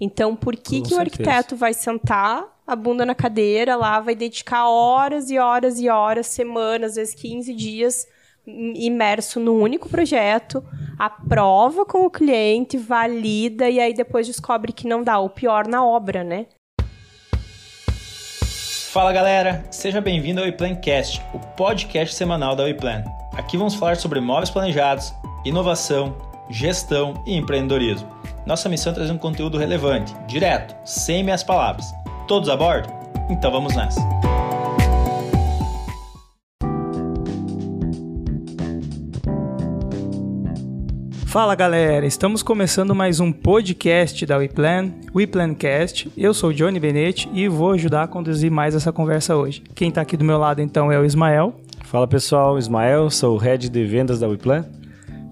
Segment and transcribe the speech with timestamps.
[0.00, 4.14] Então, por que, Com que o arquiteto vai sentar a bunda na cadeira lá, vai
[4.14, 8.06] dedicar horas e horas e horas, semanas, às vezes 15 dias
[8.46, 10.62] im- imerso num único projeto,
[10.98, 15.84] aprova com o cliente, valida e aí depois descobre que não dá, o pior na
[15.84, 16.46] obra, né?
[18.92, 23.04] Fala galera, seja bem-vindo ao WePlancast, o podcast semanal da WePlan.
[23.34, 25.12] Aqui vamos falar sobre móveis planejados,
[25.44, 26.16] inovação,
[26.50, 28.08] gestão e empreendedorismo.
[28.46, 31.84] Nossa missão é trazer um conteúdo relevante, direto, sem meias palavras.
[32.28, 32.88] Todos a bordo?
[33.28, 34.00] Então vamos nessa.
[41.26, 46.08] Fala galera, estamos começando mais um podcast da WePlan, WePlancast.
[46.16, 49.64] Eu sou o Johnny Benetti e vou ajudar a conduzir mais essa conversa hoje.
[49.74, 51.52] Quem tá aqui do meu lado então é o Ismael.
[51.82, 54.64] Fala pessoal, Ismael, sou o Head de Vendas da WePlan.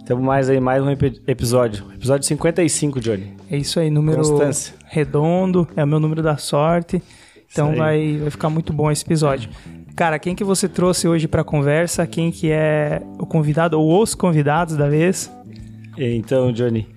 [0.07, 3.33] Temos mais aí mais um epi- episódio, episódio 55, Johnny.
[3.51, 4.75] É isso aí, número Constância.
[4.85, 7.03] redondo, é o meu número da sorte.
[7.51, 9.49] Então vai, vai ficar muito bom esse episódio.
[9.97, 12.07] Cara, quem que você trouxe hoje pra conversa?
[12.07, 15.31] Quem que é o convidado ou os convidados da vez?
[15.97, 16.89] Então, Johnny,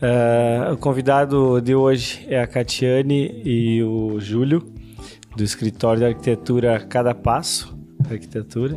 [0.00, 4.62] eh, o convidado de hoje é a Catiane e o Júlio,
[5.34, 7.74] do escritório de arquitetura Cada Passo
[8.08, 8.76] Arquitetura.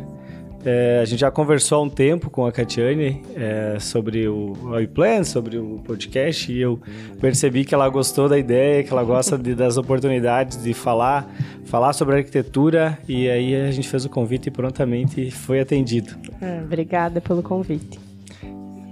[0.68, 5.22] Eh, a gente já conversou há um tempo com a Catiane eh, sobre o iPlan,
[5.22, 6.80] sobre o podcast, e eu
[7.20, 11.32] percebi que ela gostou da ideia, que ela gosta de- das oportunidades de falar,
[11.66, 16.16] falar sobre arquitetura, e aí a gente fez o convite e prontamente foi atendido.
[16.42, 18.00] Ah, obrigada pelo convite.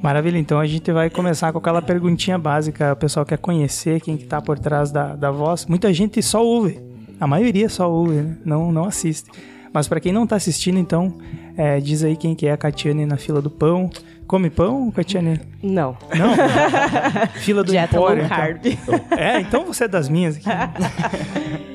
[0.01, 2.93] Maravilha, então a gente vai começar com aquela perguntinha básica.
[2.93, 5.67] O pessoal quer conhecer quem que tá por trás da, da voz.
[5.67, 6.79] Muita gente só ouve.
[7.19, 8.37] A maioria só ouve, né?
[8.45, 9.29] não, não assiste.
[9.73, 11.19] Mas para quem não tá assistindo, então,
[11.57, 13.91] é, diz aí quem que é a Catiane na fila do pão.
[14.27, 15.41] Come pão, Catiane?
[15.63, 15.97] Não.
[16.17, 16.35] Não?
[17.41, 18.25] fila do Dieta Empório.
[18.65, 19.01] então.
[19.17, 20.47] É, então você é das minhas aqui.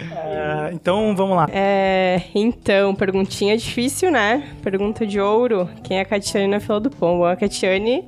[0.00, 1.48] É, então, vamos lá.
[1.50, 4.48] É, então, perguntinha difícil, né?
[4.62, 5.68] Pergunta de ouro.
[5.82, 7.18] Quem é a Catiane na fila do pão?
[7.18, 8.04] Bom, a Catiane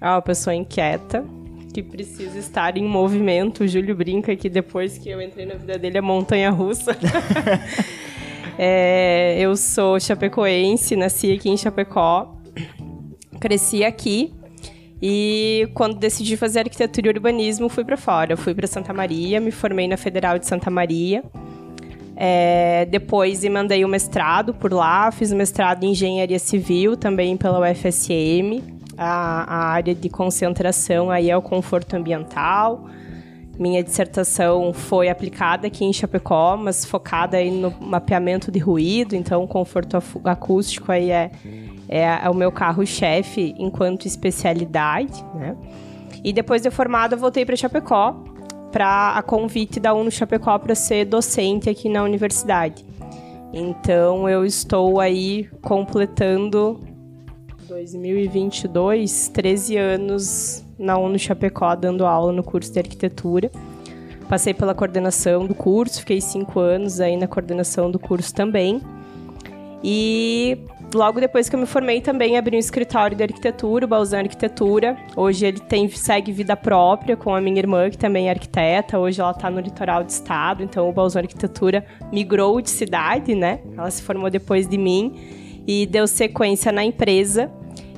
[0.00, 1.24] é uma pessoa inquieta,
[1.72, 3.64] que precisa estar em movimento.
[3.64, 6.96] O Júlio brinca que depois que eu entrei na vida dele é montanha russa.
[8.58, 12.36] É, eu sou chapecoense, nasci aqui em Chapecó,
[13.40, 14.32] cresci aqui.
[15.02, 18.36] E quando decidi fazer arquitetura e urbanismo, fui para fora.
[18.36, 21.22] Fui para Santa Maria, me formei na Federal de Santa Maria.
[22.16, 27.58] É, depois emendei o mestrado por lá, fiz o mestrado em engenharia civil também pela
[27.60, 28.62] UFSM.
[28.96, 32.88] A, a área de concentração aí é o conforto ambiental.
[33.58, 39.46] Minha dissertação foi aplicada aqui em Chapecó, mas focada aí no mapeamento de ruído, então
[39.46, 41.30] conforto acústico aí é,
[41.88, 45.56] é, é o meu carro-chefe enquanto especialidade, né?
[46.24, 48.12] E depois de formada, voltei para Chapecó,
[48.72, 52.84] para a convite da UNO Chapecó para ser docente aqui na universidade.
[53.52, 56.80] Então eu estou aí completando
[57.68, 63.50] 2022, 13 anos na UNO Chapecó dando aula no curso de arquitetura.
[64.28, 68.80] Passei pela coordenação do curso, fiquei cinco anos aí na coordenação do curso também.
[69.86, 70.56] E
[70.94, 74.96] logo depois que eu me formei também abri um escritório de arquitetura, o Balzan Arquitetura.
[75.14, 78.98] Hoje ele tem segue vida própria com a minha irmã, que também é arquiteta.
[78.98, 83.60] Hoje ela está no litoral do estado, então o Balzan Arquitetura migrou de cidade, né?
[83.76, 85.14] Ela se formou depois de mim
[85.66, 87.50] e deu sequência na empresa.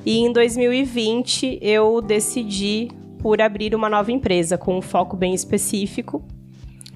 [0.07, 2.87] E em 2020 eu decidi
[3.19, 6.23] por abrir uma nova empresa com um foco bem específico,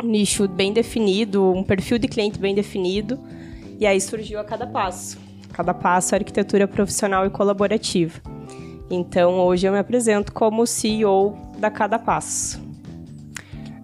[0.02, 3.20] um nicho bem definido, um perfil de cliente bem definido.
[3.78, 5.20] E aí surgiu a cada passo.
[5.52, 8.22] Cada passo é arquitetura profissional e colaborativa.
[8.90, 12.62] Então hoje eu me apresento como CEO da Cada Passo.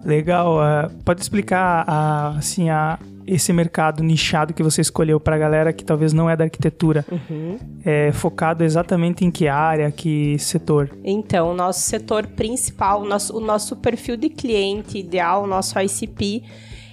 [0.06, 0.58] Legal.
[0.58, 5.72] ah, pode explicar ah, assim, a, esse mercado nichado que você escolheu para a galera
[5.72, 7.04] que talvez não é da arquitetura?
[7.84, 10.90] É focado exatamente em que área, que setor?
[11.04, 15.78] Então, o nosso setor principal, o nosso, o nosso perfil de cliente ideal, o nosso
[15.78, 16.42] ICP,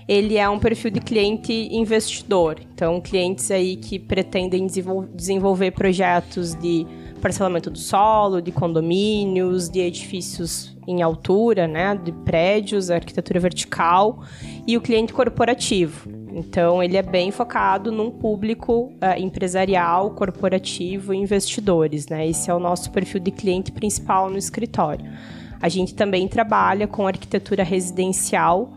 [0.08, 2.58] ele é um perfil de cliente investidor.
[2.74, 6.86] Então, clientes aí que pretendem desenvol- desenvolver projetos de
[7.22, 14.22] parcelamento do solo, de condomínios, de edifícios em altura, né, de prédios, arquitetura vertical
[14.68, 16.08] e o cliente corporativo.
[16.38, 22.28] Então, ele é bem focado num público eh, empresarial, corporativo e investidores, né?
[22.28, 25.10] Esse é o nosso perfil de cliente principal no escritório.
[25.62, 28.74] A gente também trabalha com arquitetura residencial,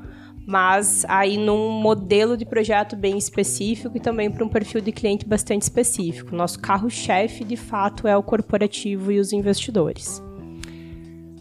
[0.46, 5.26] mas aí num modelo de projeto bem específico e também para um perfil de cliente
[5.26, 6.36] bastante específico.
[6.36, 10.22] Nosso carro-chefe, de fato, é o corporativo e os investidores.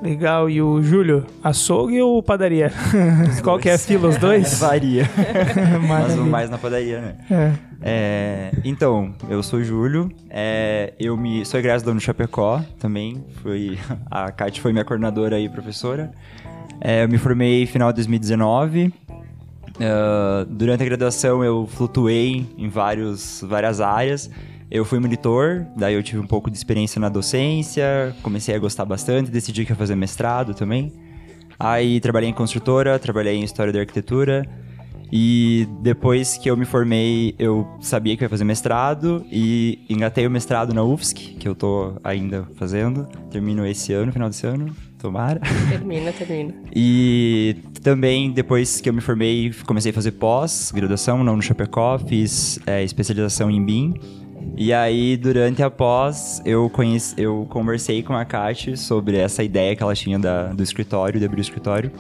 [0.02, 0.50] Legal.
[0.50, 2.72] E o Júlio, açougue ou padaria?
[3.44, 4.58] Qual que é a fila, os dois?
[4.60, 5.10] Varia.
[5.82, 6.24] Mas Maravilha.
[6.24, 7.16] mais na padaria, né?
[7.30, 7.68] É.
[7.82, 13.78] É, então, eu sou o Júlio, é, eu me, sou egresso da Chapecó também, fui,
[14.10, 16.12] a Kate foi minha coordenadora e professora.
[16.82, 18.94] É, eu me formei final de 2019.
[19.80, 24.30] É, durante a graduação eu flutuei em vários, várias áreas.
[24.70, 28.84] Eu fui monitor, daí eu tive um pouco de experiência na docência, comecei a gostar
[28.84, 30.92] bastante, decidi que ia fazer mestrado também.
[31.58, 34.48] Aí trabalhei em construtora, trabalhei em história da arquitetura.
[35.12, 40.30] E depois que eu me formei, eu sabia que ia fazer mestrado e engatei o
[40.30, 43.08] mestrado na UFSC, que eu tô ainda fazendo.
[43.32, 45.40] Termino esse ano, final desse ano, tomara.
[45.70, 46.54] Termina, termina.
[46.76, 52.84] E também, depois que eu me formei, comecei a fazer pós-graduação na Chapecó, fiz é,
[52.84, 53.94] especialização em BIM.
[54.56, 59.76] E aí, durante a pós, eu, conheci, eu conversei com a Kate sobre essa ideia
[59.76, 61.92] que ela tinha da, do escritório, de abrir o escritório.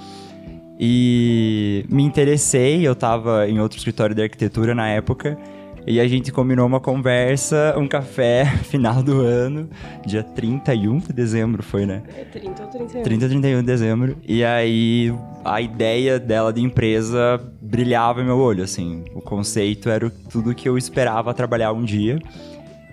[0.79, 5.37] E me interessei, eu estava em outro escritório de arquitetura na época,
[5.87, 9.69] e a gente combinou uma conversa, um café, final do ano,
[10.05, 12.03] dia 31 de dezembro foi, né?
[12.13, 13.03] É 30 ou 31.
[13.03, 14.17] 30 e 31 de dezembro.
[14.27, 19.05] E aí a ideia dela de empresa brilhava em meu olho, assim.
[19.15, 22.19] O conceito era tudo que eu esperava trabalhar um dia.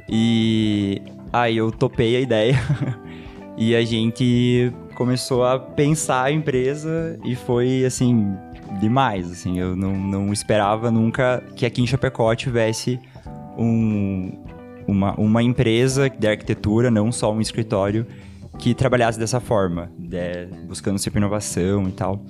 [0.09, 1.03] E
[1.33, 2.55] aí eu topei a ideia.
[3.59, 8.37] e a gente começou a pensar a empresa e foi assim
[8.81, 9.59] demais, assim.
[9.59, 12.99] Eu não, não esperava nunca que aqui em Chapecó tivesse
[13.57, 14.33] um,
[14.87, 18.07] uma, uma empresa de arquitetura, não só um escritório,
[18.59, 22.23] que trabalhasse dessa forma, de- buscando sempre inovação e tal.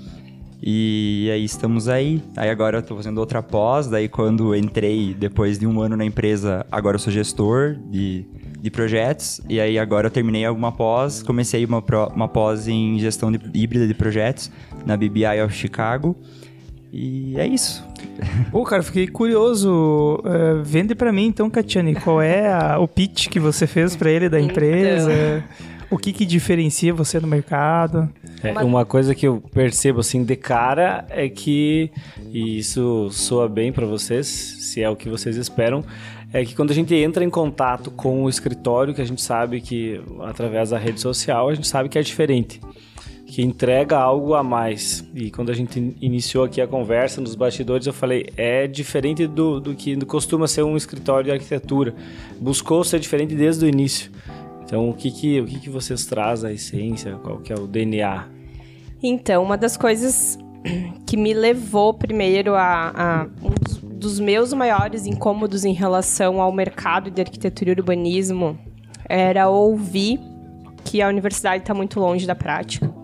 [0.67, 2.23] E aí estamos aí.
[2.37, 6.05] Aí agora eu tô fazendo outra pós, daí quando entrei depois de um ano na
[6.07, 8.25] empresa, agora eu sou gestor de,
[8.63, 9.43] de projetos.
[9.47, 13.87] E aí agora eu terminei alguma pós, comecei uma, uma pós em gestão de- híbrida
[13.87, 14.51] de projetos
[14.85, 16.17] na BBI of Chicago.
[16.93, 17.85] E é isso.
[18.53, 20.23] Pô, cara, fiquei curioso.
[20.25, 24.11] É, vende pra mim, então, Catiane, qual é a- o pitch que você fez pra
[24.11, 24.51] ele da Então.
[24.51, 25.43] empresa?
[25.91, 28.09] O que que diferencia você no mercado?
[28.43, 31.91] É, Uma- uma coisa que eu percebo assim de cara é que,
[32.33, 35.85] e isso soa bem pra vocês, se é o que vocês esperam,
[36.33, 39.61] é que quando a gente entra em contato com o escritório, que a gente sabe
[39.61, 42.61] que através da rede social, a gente sabe que é diferente,
[43.35, 45.05] que entrega algo a mais.
[45.13, 49.27] E quando a gente in- iniciou aqui a conversa nos bastidores, eu falei, é diferente
[49.27, 51.97] do, do que costuma ser um escritório de arquitetura.
[52.41, 54.09] Buscou ser diferente desde o início.
[54.63, 57.67] Então, o que que, o que que vocês trazem, a essência, qual que é o
[57.67, 58.29] DNA
[59.03, 60.39] Então, uma das coisas
[61.05, 66.53] que me levou primeiro a, a um dos, dos meus maiores incômodos em relação ao
[66.53, 68.57] mercado de arquitetura e urbanismo
[69.09, 70.21] era ouvir
[70.85, 72.95] que a universidade está muito longe da prática.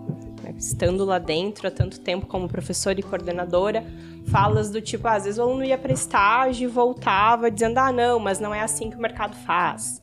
[0.61, 3.83] Estando lá dentro há tanto tempo como professora e coordenadora,
[4.27, 7.91] falas do tipo, ah, às vezes o aluno ia para estágio e voltava dizendo, ah,
[7.91, 10.01] não, mas não é assim que o mercado faz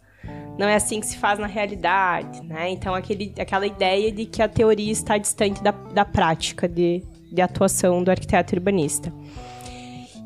[0.58, 2.68] não é assim que se faz na realidade, né?
[2.68, 7.00] Então, aquele, aquela ideia de que a teoria está distante da, da prática de,
[7.32, 9.12] de atuação do arquiteto urbanista.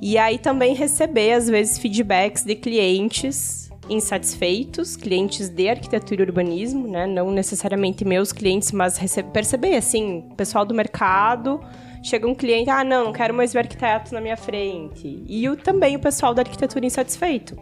[0.00, 3.61] E aí também receber, às vezes, feedbacks de clientes
[3.92, 7.06] insatisfeitos, clientes de arquitetura e urbanismo, né?
[7.06, 8.98] Não necessariamente meus clientes, mas
[9.32, 11.60] perceber, assim, pessoal do mercado,
[12.02, 15.22] chega um cliente, ah, não, não quero mais ver arquiteto na minha frente.
[15.26, 17.56] E o, também o pessoal da arquitetura insatisfeito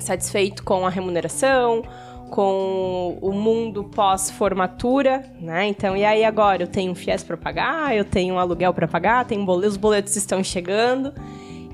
[0.00, 1.82] satisfeito com a remuneração,
[2.30, 5.66] com o mundo pós-formatura, né?
[5.68, 8.88] Então, e aí agora eu tenho um FIES para pagar, eu tenho um aluguel para
[8.88, 11.12] pagar, tenho um boleto, os boletos estão chegando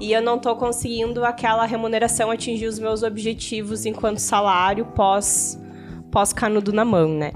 [0.02, 5.56] e eu não estou conseguindo aquela remuneração atingir os meus objetivos enquanto salário pós
[6.11, 7.30] pós canudo na mão, né?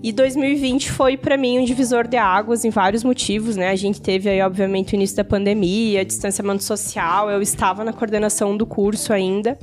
[0.00, 3.70] E 2020 foi para mim um divisor de águas em vários motivos, né?
[3.70, 8.56] A gente teve aí, obviamente, o início da pandemia, distanciamento social, eu estava na coordenação
[8.56, 9.58] do curso ainda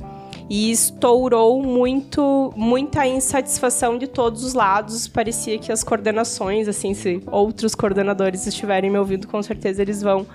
[0.50, 5.08] e estourou muito muita insatisfação de todos os lados.
[5.08, 10.26] Parecia que as coordenações, assim, se outros coordenadores estiverem me ouvindo, com certeza eles vão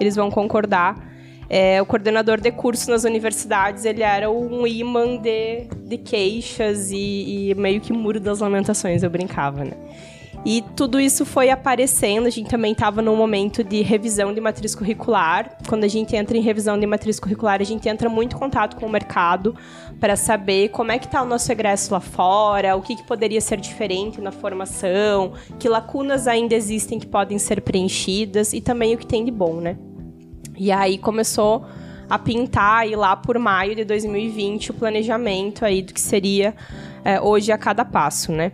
[0.00, 1.15] eles vão concordar.
[1.48, 7.50] É, o coordenador de curso nas universidades, ele era um imã de, de queixas e,
[7.50, 9.72] e meio que muro das lamentações, eu brincava, né?
[10.48, 14.76] E tudo isso foi aparecendo, a gente também estava num momento de revisão de matriz
[14.76, 15.58] curricular.
[15.68, 18.76] Quando a gente entra em revisão de matriz curricular, a gente entra muito em contato
[18.76, 19.56] com o mercado
[19.98, 23.40] para saber como é que está o nosso egresso lá fora, o que, que poderia
[23.40, 28.98] ser diferente na formação, que lacunas ainda existem que podem ser preenchidas e também o
[28.98, 29.76] que tem de bom, né?
[30.56, 31.66] E aí começou
[32.08, 36.54] a pintar, e lá por maio de 2020, o planejamento aí do que seria
[37.04, 38.52] é, hoje a cada passo, né?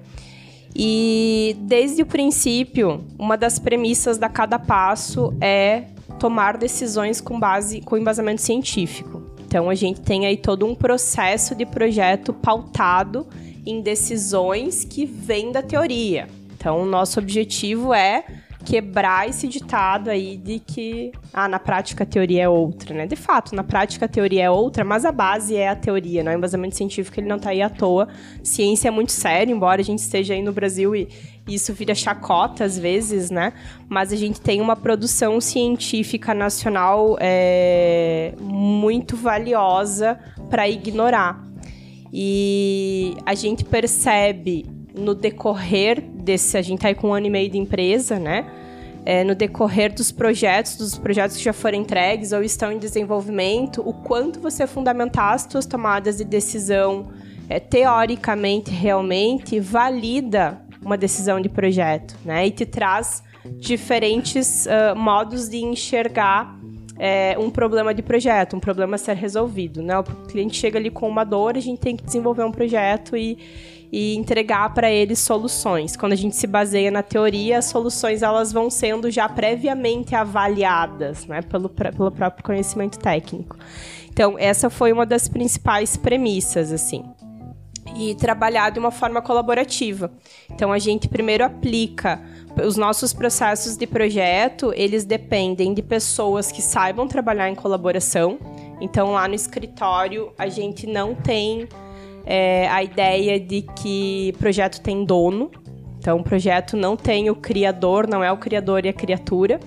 [0.75, 5.85] E desde o princípio, uma das premissas da cada passo é
[6.19, 9.23] tomar decisões com base com embasamento científico.
[9.47, 13.27] Então a gente tem aí todo um processo de projeto pautado
[13.67, 16.27] em decisões que vêm da teoria.
[16.57, 18.25] Então o nosso objetivo é
[18.65, 23.07] quebrar esse ditado aí de que ah, na prática a teoria é outra, né?
[23.07, 26.35] De fato, na prática a teoria é outra, mas a base é a teoria, né?
[26.35, 28.09] O embasamento científico ele não está aí à toa.
[28.43, 31.09] Ciência é muito sério, embora a gente esteja aí no Brasil e
[31.47, 33.53] isso vira chacota às vezes, né?
[33.89, 41.43] Mas a gente tem uma produção científica nacional é, muito valiosa para ignorar.
[42.13, 46.57] E a gente percebe no decorrer desse.
[46.57, 48.47] A gente tá aí com um ano e meio de empresa, né?
[49.05, 53.83] É, no decorrer dos projetos, dos projetos que já foram entregues ou estão em desenvolvimento,
[53.85, 57.09] o quanto você fundamentar as suas tomadas de decisão
[57.49, 62.47] é, teoricamente, realmente, valida uma decisão de projeto, né?
[62.47, 63.23] E te traz
[63.59, 66.57] diferentes uh, modos de enxergar
[66.99, 69.99] é, um problema de projeto, um problema a ser resolvido, né?
[69.99, 73.39] O cliente chega ali com uma dor, a gente tem que desenvolver um projeto e
[73.93, 75.95] e entregar para eles soluções.
[75.97, 81.27] Quando a gente se baseia na teoria, as soluções elas vão sendo já previamente avaliadas,
[81.27, 83.59] né, pelo, pelo próprio conhecimento técnico.
[84.11, 87.05] Então, essa foi uma das principais premissas, assim.
[87.95, 90.11] E trabalhar de uma forma colaborativa.
[90.51, 92.23] Então, a gente primeiro aplica
[92.63, 98.39] os nossos processos de projeto, eles dependem de pessoas que saibam trabalhar em colaboração.
[98.81, 101.69] Então, lá no escritório, a gente não tem
[102.25, 105.51] é, a ideia de que projeto tem dono.
[105.99, 109.61] Então, o projeto não tem o criador, não é o criador e a criatura.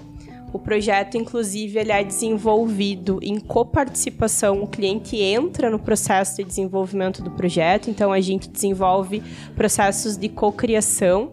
[0.51, 4.63] O projeto, inclusive, ele é desenvolvido em coparticipação.
[4.63, 9.21] O cliente entra no processo de desenvolvimento do projeto, então a gente desenvolve
[9.53, 11.31] processos de cocriação.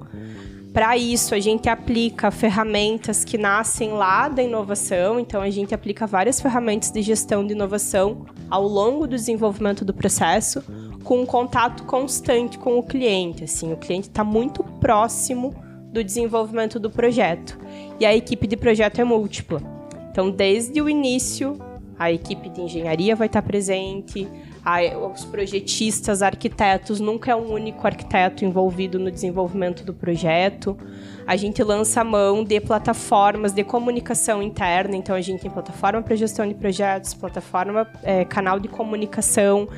[0.72, 6.06] Para isso, a gente aplica ferramentas que nascem lá da inovação, então a gente aplica
[6.06, 10.64] várias ferramentas de gestão de inovação ao longo do desenvolvimento do processo
[11.04, 13.44] com um contato constante com o cliente.
[13.44, 15.54] Assim, o cliente está muito próximo
[15.92, 17.58] do desenvolvimento do projeto.
[18.00, 19.60] E a equipe de projeto é múltipla.
[20.10, 21.58] Então, desde o início,
[21.98, 24.26] a equipe de engenharia vai estar presente,
[25.12, 30.76] os projetistas, arquitetos, nunca é um único arquiteto envolvido no desenvolvimento do projeto.
[31.26, 36.00] A gente lança a mão de plataformas de comunicação interna, então a gente tem plataforma
[36.00, 39.68] para gestão de projetos, plataforma, é, canal de comunicação,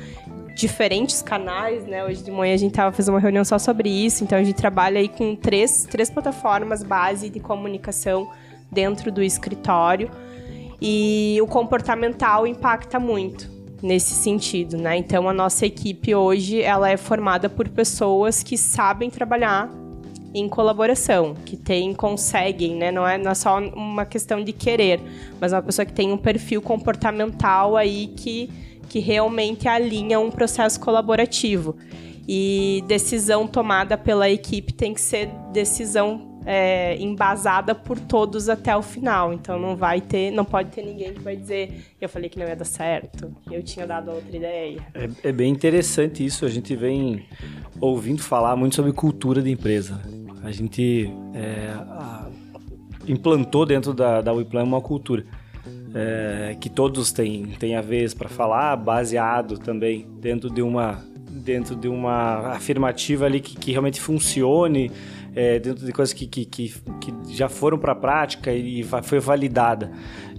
[0.55, 2.05] diferentes canais, né?
[2.05, 4.55] Hoje de manhã a gente tava fazendo uma reunião só sobre isso, então a gente
[4.55, 8.29] trabalha aí com três, três plataformas base de comunicação
[8.71, 10.11] dentro do escritório
[10.79, 14.97] e o comportamental impacta muito nesse sentido, né?
[14.97, 19.69] Então a nossa equipe hoje ela é formada por pessoas que sabem trabalhar
[20.33, 22.91] em colaboração, que tem, conseguem, né?
[22.91, 24.99] Não é, não é só uma questão de querer,
[25.39, 28.49] mas é uma pessoa que tem um perfil comportamental aí que
[28.89, 31.75] que realmente alinha um processo colaborativo.
[32.27, 38.81] E decisão tomada pela equipe tem que ser decisão é, embasada por todos até o
[38.81, 39.33] final.
[39.33, 42.47] Então não vai ter, não pode ter ninguém que vai dizer eu falei que não
[42.47, 44.79] ia dar certo, eu tinha dado outra ideia.
[44.93, 46.45] É, é bem interessante isso.
[46.45, 47.25] A gente vem
[47.79, 49.99] ouvindo falar muito sobre cultura de empresa.
[50.43, 52.27] A gente é, a,
[53.07, 55.25] implantou dentro da, da WePlan uma cultura
[55.95, 61.75] é, que todos têm, têm a vez para falar, baseado também dentro de uma dentro
[61.75, 64.89] de uma afirmativa ali que, que realmente funcione,
[65.35, 69.19] é, dentro de coisas que, que, que, que já foram para a prática e foi
[69.19, 69.91] validada.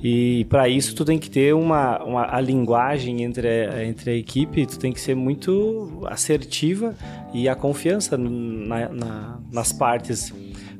[0.03, 4.15] E para isso tu tem que ter uma, uma a linguagem entre a, entre a
[4.15, 6.95] equipe, tu tem que ser muito assertiva
[7.35, 10.33] e a confiança na, na, nas partes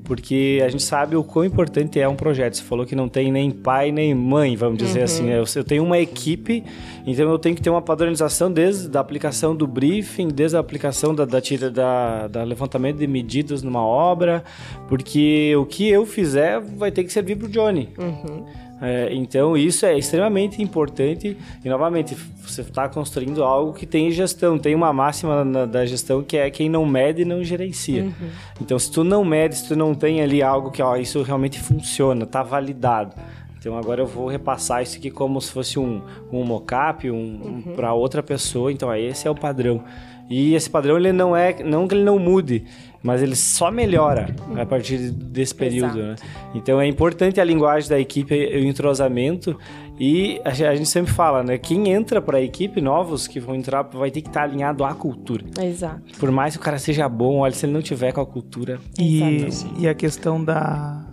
[0.07, 2.57] porque a gente sabe o quão importante é um projeto.
[2.57, 5.05] Você falou que não tem nem pai nem mãe, vamos dizer uhum.
[5.05, 5.23] assim.
[5.25, 5.43] Né?
[5.57, 6.65] Eu, tenho uma equipe,
[7.05, 11.15] então eu tenho que ter uma padronização desde a aplicação do briefing, desde a aplicação
[11.15, 11.41] da, da,
[11.73, 14.45] da, da levantamento de medidas numa obra,
[14.89, 17.89] porque o que eu fizer vai ter que servir para o Johnny.
[17.99, 18.47] Uhum.
[18.81, 22.15] É, então isso é extremamente importante e novamente
[22.47, 26.51] você está construindo algo que tem gestão, tem uma máxima na, da gestão que é
[26.51, 28.03] quem não mede não gerencia.
[28.03, 28.29] Uhum.
[28.61, 31.59] Então se tu não mede, se tu não tem ali algo que ó, isso realmente
[31.59, 33.15] funciona, está validado.
[33.59, 37.63] Então agora eu vou repassar isso aqui como se fosse um, um mockup um, uhum.
[37.67, 38.71] um, para outra pessoa.
[38.71, 39.83] Então esse é o padrão.
[40.29, 42.65] E esse padrão ele não é não que ele não mude,
[43.07, 46.17] mas ele só melhora a partir desse período, né?
[46.53, 49.57] Então é importante a linguagem da equipe, o entrosamento
[49.99, 51.57] e a gente sempre fala, né?
[51.57, 54.93] Quem entra para a equipe, novos que vão entrar, vai ter que estar alinhado à
[54.93, 55.45] cultura.
[55.63, 56.03] Exato.
[56.19, 58.81] Por mais que o cara seja bom, olha, se ele não tiver com a cultura.
[58.99, 59.47] E,
[59.79, 61.07] e a questão da,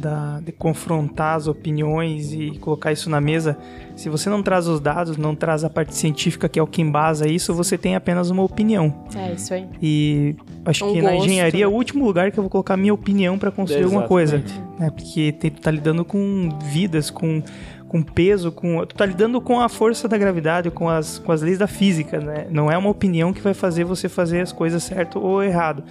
[0.00, 3.56] da, de confrontar as opiniões e colocar isso na mesa,
[3.94, 6.80] se você não traz os dados, não traz a parte científica que é o que
[6.80, 9.06] embasa isso, você tem apenas uma opinião.
[9.14, 9.68] É isso aí.
[9.80, 12.74] E acho Um que na gosto, engenharia é o último lugar que eu vou colocar
[12.74, 14.42] a minha opinião para construir alguma coisa.
[14.78, 14.90] Né?
[14.90, 17.42] Porque tem, tu tá lidando com vidas, com,
[17.86, 18.84] com peso, com.
[18.86, 22.18] Tu tá lidando com a força da gravidade, com as, com as leis da física,
[22.18, 22.46] né?
[22.50, 25.84] Não é uma opinião que vai fazer você fazer as coisas certo ou errado.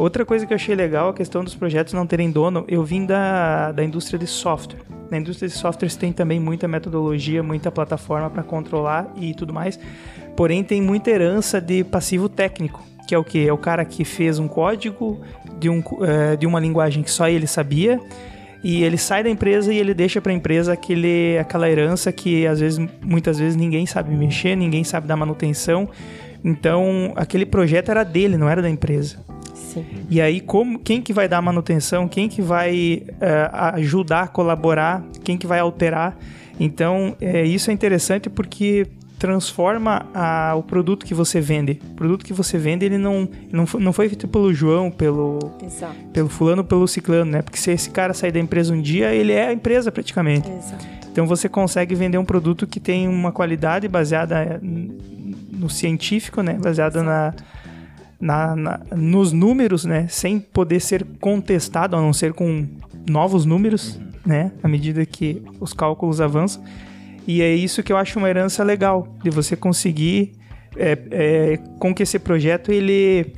[0.00, 3.04] Outra coisa que eu achei legal, a questão dos projetos não terem dono, eu vim
[3.04, 4.80] da, da indústria de software.
[5.10, 9.78] Na indústria de softwares tem também muita metodologia, muita plataforma para controlar e tudo mais.
[10.34, 13.46] Porém, tem muita herança de passivo técnico, que é o que?
[13.46, 15.20] É o cara que fez um código
[15.58, 18.00] de, um, eh, de uma linguagem que só ele sabia
[18.64, 22.46] e ele sai da empresa e ele deixa para a empresa aquele, aquela herança que
[22.46, 25.90] às vezes, muitas vezes ninguém sabe mexer, ninguém sabe dar manutenção.
[26.42, 29.18] Então, aquele projeto era dele, não era da empresa.
[29.74, 29.84] Sim.
[30.10, 32.08] E aí, como, quem que vai dar manutenção?
[32.08, 35.02] Quem que vai eh, ajudar, colaborar?
[35.24, 36.16] Quem que vai alterar?
[36.58, 38.86] Então, eh, isso é interessante porque
[39.18, 41.78] transforma a- o produto que você vende.
[41.92, 45.38] O produto que você vende, ele não, não, foi, não foi feito pelo João, pelo,
[45.62, 45.94] Exato.
[46.12, 47.42] pelo fulano, pelo ciclano, né?
[47.42, 50.50] Porque se esse cara sair da empresa um dia, ele é a empresa praticamente.
[50.50, 50.86] Exato.
[51.12, 54.96] Então você consegue vender um produto que tem uma qualidade baseada n-
[55.52, 56.54] no científico, né?
[56.54, 57.34] Baseada na,
[58.20, 60.06] na, na- nos números, né?
[60.08, 62.66] Sem poder ser contestado, a não ser com
[63.08, 64.52] novos números, né?
[64.62, 66.62] À medida que os cálculos avançam.
[67.26, 70.32] E é isso que eu acho uma herança legal, de você conseguir
[70.76, 73.32] é, é, com que esse projeto ele,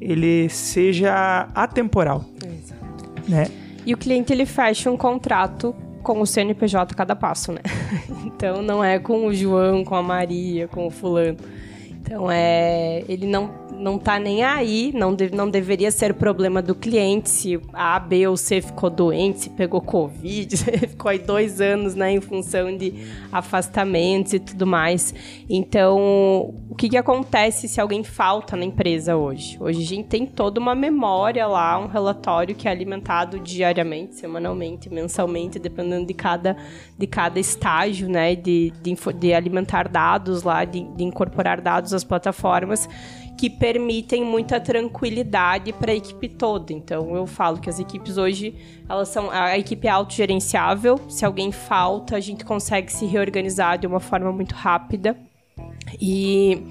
[0.00, 3.20] ele seja atemporal, Exato.
[3.28, 3.46] né?
[3.86, 7.60] E o cliente ele fecha um contrato com o CNPJ a cada passo, né?
[8.26, 11.36] Então não é com o João, com a Maria, com o fulano.
[12.04, 16.74] Então é, ele não não tá nem aí, não, de- não deveria ser problema do
[16.74, 20.56] cliente se A, B ou C ficou doente, se pegou Covid,
[20.88, 22.94] ficou aí dois anos, né, em função de
[23.32, 25.12] afastamentos e tudo mais.
[25.48, 25.98] Então,
[26.70, 29.56] o que, que acontece se alguém falta na empresa hoje?
[29.60, 34.88] Hoje a gente tem toda uma memória lá, um relatório que é alimentado diariamente, semanalmente,
[34.88, 36.56] mensalmente, dependendo de cada,
[36.96, 38.34] de cada estágio, né?
[38.36, 42.88] De, de, de alimentar dados lá, de, de incorporar dados às plataformas
[43.36, 46.72] que permitem muita tranquilidade para a equipe toda.
[46.72, 48.54] Então eu falo que as equipes hoje,
[48.88, 51.00] elas são a equipe é autogerenciável.
[51.08, 55.16] Se alguém falta, a gente consegue se reorganizar de uma forma muito rápida.
[56.00, 56.62] E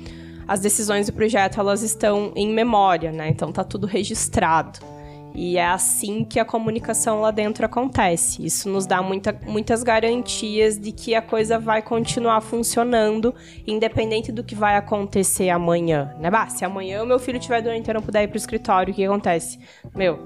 [0.47, 3.29] as decisões do projeto elas estão em memória, né?
[3.29, 4.92] Então tá tudo registrado.
[5.35, 8.45] E é assim que a comunicação lá dentro acontece.
[8.45, 13.33] Isso nos dá muita, muitas garantias de que a coisa vai continuar funcionando,
[13.65, 16.13] independente do que vai acontecer amanhã.
[16.19, 16.29] Né?
[16.29, 18.95] Bah, se amanhã o meu filho estiver doente e não puder ir pro escritório, o
[18.95, 19.59] que acontece?
[19.95, 20.19] Meu,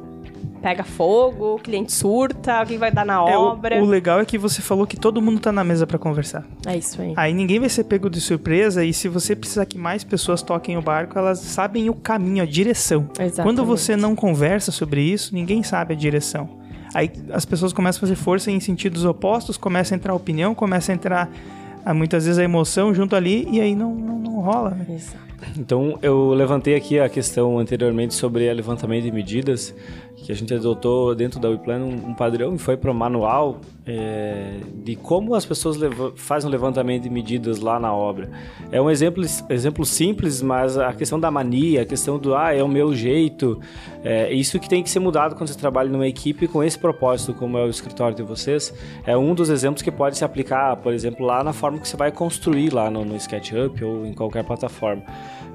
[0.62, 3.82] pega fogo, o cliente surta, alguém vai dar na É, o- obra.
[3.82, 6.44] o, legal é que você falou que todo mundo tá na mesa para conversar.
[6.66, 7.14] É isso aí.
[7.16, 10.78] Aí ninguém vai ser pego de surpresa e se você precisar que mais pessoas toquem
[10.78, 13.10] o barco, elas sabem o caminho, a direção.
[13.20, 13.42] Exatamente.
[13.44, 16.50] Quando você não conversa sobre isso, ninguém sabe a direção.
[16.94, 20.56] Aí as pessoas começam a fazer força em sentidos opostos, começa a entrar a opinião,
[20.56, 21.30] começa a entrar
[21.86, 24.72] ah, muitas vezes a emoção junto ali e aí não, não, não rola.
[24.72, 24.86] Né?
[24.96, 25.28] Exato.
[25.56, 29.74] Então, eu levantei aqui a questão anteriormente sobre a levantamento de medidas,
[30.18, 33.62] que a gente adotou dentro da WePlan um, um padrão e foi para o manual
[33.86, 38.30] é, de como as pessoas leva- fazem o levantamento de medidas lá na obra.
[38.72, 42.64] É um exemplo, exemplo simples, mas a questão da mania, a questão do, ah, é
[42.64, 43.60] o meu jeito,
[44.04, 47.34] é isso que tem que ser mudado quando você trabalha numa equipe com esse propósito,
[47.34, 48.74] como é o escritório de vocês,
[49.06, 51.96] é um dos exemplos que pode se aplicar, por exemplo, lá na forma que você
[51.96, 55.04] vai construir lá no, no SketchUp ou em qualquer plataforma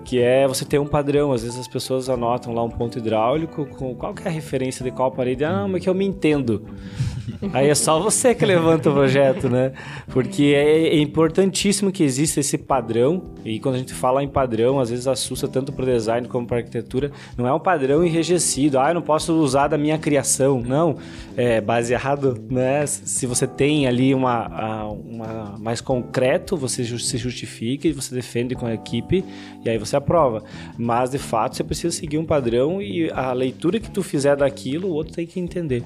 [0.04, 1.32] que é você ter um padrão.
[1.32, 4.84] Às vezes as pessoas anotam lá um ponto hidráulico com qual que é a referência
[4.84, 5.44] de qual parede.
[5.44, 6.64] Ah, mas que eu me entendo.
[7.52, 9.72] Aí é só você que levanta o projeto, né?
[10.08, 13.22] Porque é, é importantíssimo que exista esse padrão.
[13.44, 16.46] E quando a gente fala em padrão, às vezes assusta tanto para o design como
[16.46, 17.10] para a arquitetura.
[17.36, 18.78] Não é um padrão enrijecido.
[18.78, 20.60] Ah, eu não posso usar da minha criação.
[20.60, 20.96] Não.
[21.36, 22.86] É baseado, né?
[22.86, 28.66] Se você tem ali uma, uma mais concreto, você se justifica e você defende com
[28.66, 29.24] a equipe
[29.64, 30.42] e aí você aprova.
[30.78, 34.88] Mas de fato você precisa seguir um padrão e a leitura que tu fizer daquilo,
[34.88, 35.82] o outro tem que entender.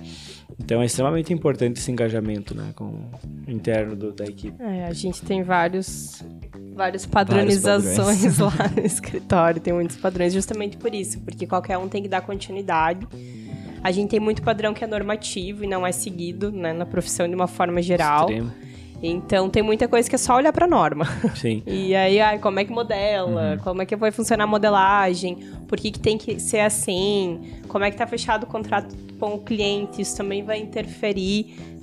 [0.59, 3.11] Então é extremamente importante esse engajamento, né, com o
[3.51, 4.55] interno do- da equipe.
[4.63, 6.23] É, a gente tem vários
[6.75, 12.03] várias padronizações lá no escritório, tem muitos padrões justamente por isso, porque qualquer um tem
[12.03, 13.07] que dar continuidade.
[13.83, 17.29] A gente tem muito padrão que é normativo e não é seguido né, na profissão
[17.29, 18.23] de uma forma geral.
[18.29, 18.53] Extremo.
[19.03, 21.07] Então tem muita coisa que é só olhar pra norma.
[21.37, 21.63] Sim.
[21.67, 23.59] E aí, ai, como é que modela?
[23.63, 25.37] Como é que vai funcionar a modelagem?
[25.69, 27.61] Por que, que tem que ser assim?
[27.69, 30.01] Como é que tá fechado o contrato com o cliente?
[30.01, 31.77] Isso também vai interferir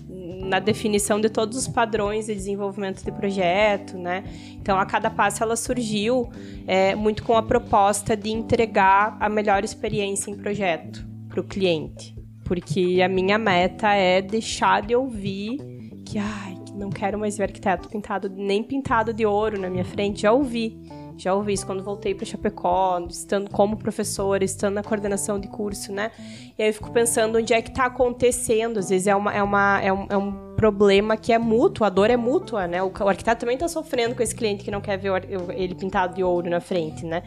[0.44, 4.24] na definição de todos os padrões de desenvolvimento de projeto, né?
[4.52, 6.30] Então, a cada passo ela surgiu
[6.68, 12.16] é, muito com a proposta de entregar a melhor experiência em projeto para o cliente,
[12.44, 15.58] porque a minha meta é deixar de ouvir
[16.06, 19.86] que, ai, que não quero mais ver arquiteto pintado nem pintado de ouro na minha
[19.86, 20.22] frente.
[20.22, 20.78] Já ouvi,
[21.18, 25.92] já ouvi isso quando voltei para Chapecó, estando como professora, estando na coordenação de curso,
[25.92, 26.12] né?
[26.58, 28.80] E aí eu fico pensando onde é que está acontecendo.
[28.80, 31.90] Às vezes é, uma, é, uma, é, um, é um problema que é mútuo, a
[31.90, 32.82] dor é mútua, né?
[32.82, 35.76] O, o arquiteto também está sofrendo com esse cliente que não quer ver o, ele
[35.76, 37.24] pintado de ouro na frente, né?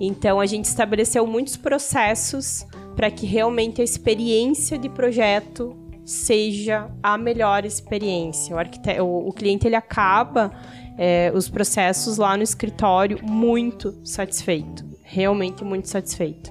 [0.00, 2.66] Então a gente estabeleceu muitos processos
[2.96, 5.76] para que realmente a experiência de projeto
[6.10, 8.56] seja a melhor experiência.
[8.56, 10.50] O, o, o cliente ele acaba
[10.98, 16.50] é, os processos lá no escritório muito satisfeito, realmente muito satisfeito.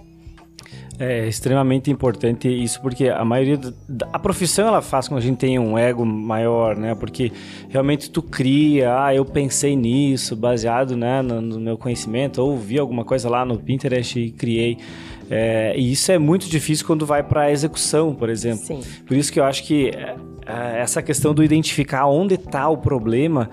[0.97, 5.23] É extremamente importante isso, porque a maioria da a profissão ela faz com que a
[5.23, 6.95] gente tenha um ego maior, né?
[6.95, 7.31] Porque
[7.69, 12.77] realmente tu cria, ah, eu pensei nisso, baseado né, no, no meu conhecimento, ou vi
[12.77, 14.77] alguma coisa lá no Pinterest e criei.
[15.29, 18.65] É, e isso é muito difícil quando vai para a execução, por exemplo.
[18.65, 18.81] Sim.
[19.05, 23.49] Por isso que eu acho que é, essa questão do identificar onde está o problema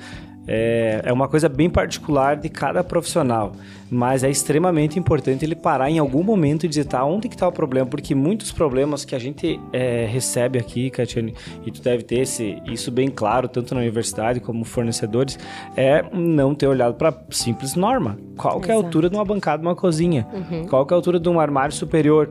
[0.46, 3.52] é, é uma coisa bem particular de cada profissional,
[3.90, 7.46] mas é extremamente importante ele parar em algum momento e dizer, tá, onde que está
[7.48, 7.86] o problema?
[7.86, 12.60] Porque muitos problemas que a gente é, recebe aqui, Catiane, e tu deve ter esse,
[12.66, 15.38] isso bem claro, tanto na universidade como fornecedores,
[15.76, 18.18] é não ter olhado para simples norma.
[18.36, 18.86] Qual que é a Exato.
[18.86, 20.26] altura de uma bancada de uma cozinha?
[20.68, 22.30] Qual que é a altura de um armário superior?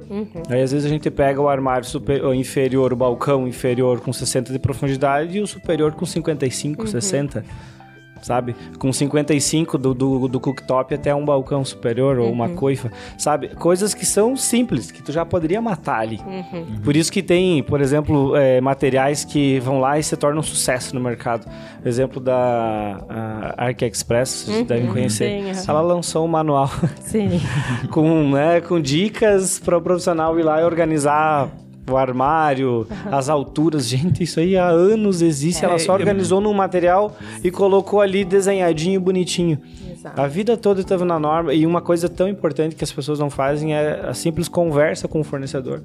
[0.49, 1.87] Aí às vezes a gente pega o armário
[2.35, 7.43] inferior, o balcão inferior com 60 de profundidade e o superior com 55, 60
[8.25, 8.55] sabe?
[8.79, 13.49] Com 55 do, do, do cooktop até um balcão superior ou uma coifa, sabe?
[13.49, 16.19] Coisas que são simples, que tu já poderia matar ali.
[16.83, 20.43] Por isso que tem, por exemplo, é, materiais que vão lá e se tornam um
[20.43, 21.47] sucesso no mercado.
[21.85, 25.53] Exemplo da a Arc Express, vocês devem conhecer.
[25.53, 25.69] sim.
[25.69, 26.69] Ela lançou um manual
[27.01, 27.39] Sim.
[27.91, 31.49] com, né, com dicas para o profissional ir lá e organizar
[31.89, 33.87] o armário, as alturas.
[33.87, 35.63] Gente, isso aí há anos existe.
[35.63, 39.59] Ela só organizou num material e colocou ali desenhadinho, bonitinho.
[40.15, 41.53] A vida toda estava na norma.
[41.53, 45.19] E uma coisa tão importante que as pessoas não fazem é a simples conversa com
[45.19, 45.83] o fornecedor.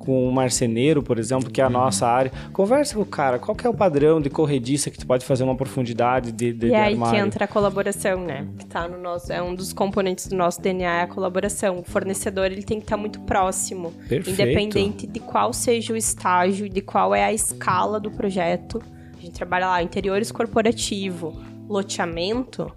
[0.00, 2.32] Com o marceneiro, por exemplo, que é a nossa área.
[2.52, 3.38] Conversa com o cara.
[3.38, 6.70] Qual é o padrão de corrediça que tu pode fazer uma profundidade de, de, E
[6.70, 7.20] de aí armário?
[7.20, 8.46] que entra a colaboração, né?
[8.58, 11.78] Que tá no nosso, é um dos componentes do nosso DNA é a colaboração.
[11.78, 14.30] O fornecedor ele tem que estar muito próximo, Perfeito.
[14.30, 18.82] independente de qual seja o estágio, de qual é a escala do projeto.
[19.16, 22.70] A gente trabalha lá interiores corporativo, loteamento.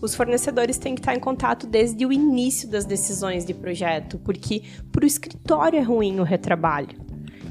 [0.00, 4.62] Os fornecedores têm que estar em contato desde o início das decisões de projeto, porque
[4.92, 6.96] para o escritório é ruim o retrabalho.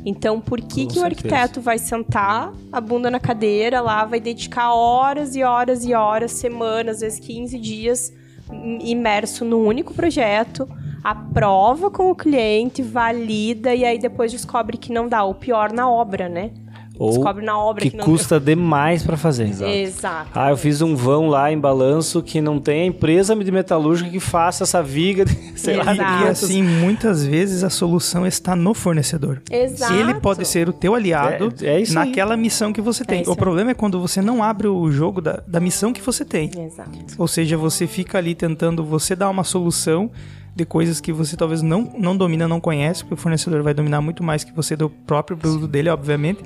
[0.06, 4.22] Então, por que, Com que o arquiteto vai sentar a bunda na cadeira lá, vai
[4.22, 8.14] dedicar horas e horas e horas, semanas, às vezes 15 dias
[8.50, 10.66] im- imerso num único projeto,
[11.04, 15.24] aprova com o cliente, valida e aí depois descobre que não dá.
[15.26, 16.52] O pior na obra, né?
[17.00, 19.48] Ou descobre na obra que, que não custa demais para fazer.
[19.68, 20.30] Exato.
[20.34, 24.10] Ah, eu fiz um vão lá em balanço que não tem a empresa de metalúrgica
[24.10, 26.02] que faça essa viga, de, sei lá, Exato.
[26.02, 26.44] E 500.
[26.44, 29.42] assim, muitas vezes a solução está no fornecedor.
[29.50, 29.94] Exato.
[29.94, 32.08] Ele pode ser o teu aliado É- é isso aí.
[32.08, 33.22] naquela missão que você tem.
[33.22, 36.26] isso o problema é quando você não abre o jogo da, da missão que você
[36.26, 36.50] tem.
[36.58, 36.90] Exato.
[37.18, 40.10] Ou seja, você fica ali tentando você dar uma solução
[40.56, 44.02] de coisas que você talvez não, não domina, não conhece, porque o fornecedor vai dominar
[44.02, 46.40] muito mais que você do próprio produto dele, obviamente.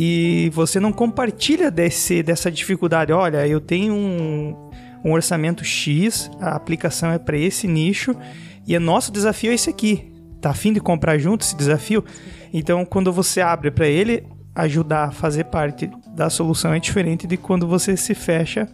[0.00, 3.12] E você não compartilha desse, dessa dificuldade.
[3.12, 4.70] Olha, eu tenho um,
[5.04, 8.14] um orçamento X, a aplicação é para esse nicho,
[8.64, 10.12] e o nosso desafio é esse aqui.
[10.40, 12.04] Tá afim de comprar junto esse desafio?
[12.54, 17.36] Então, quando você abre para ele ajudar a fazer parte da solução, é diferente de
[17.36, 18.68] quando você se fecha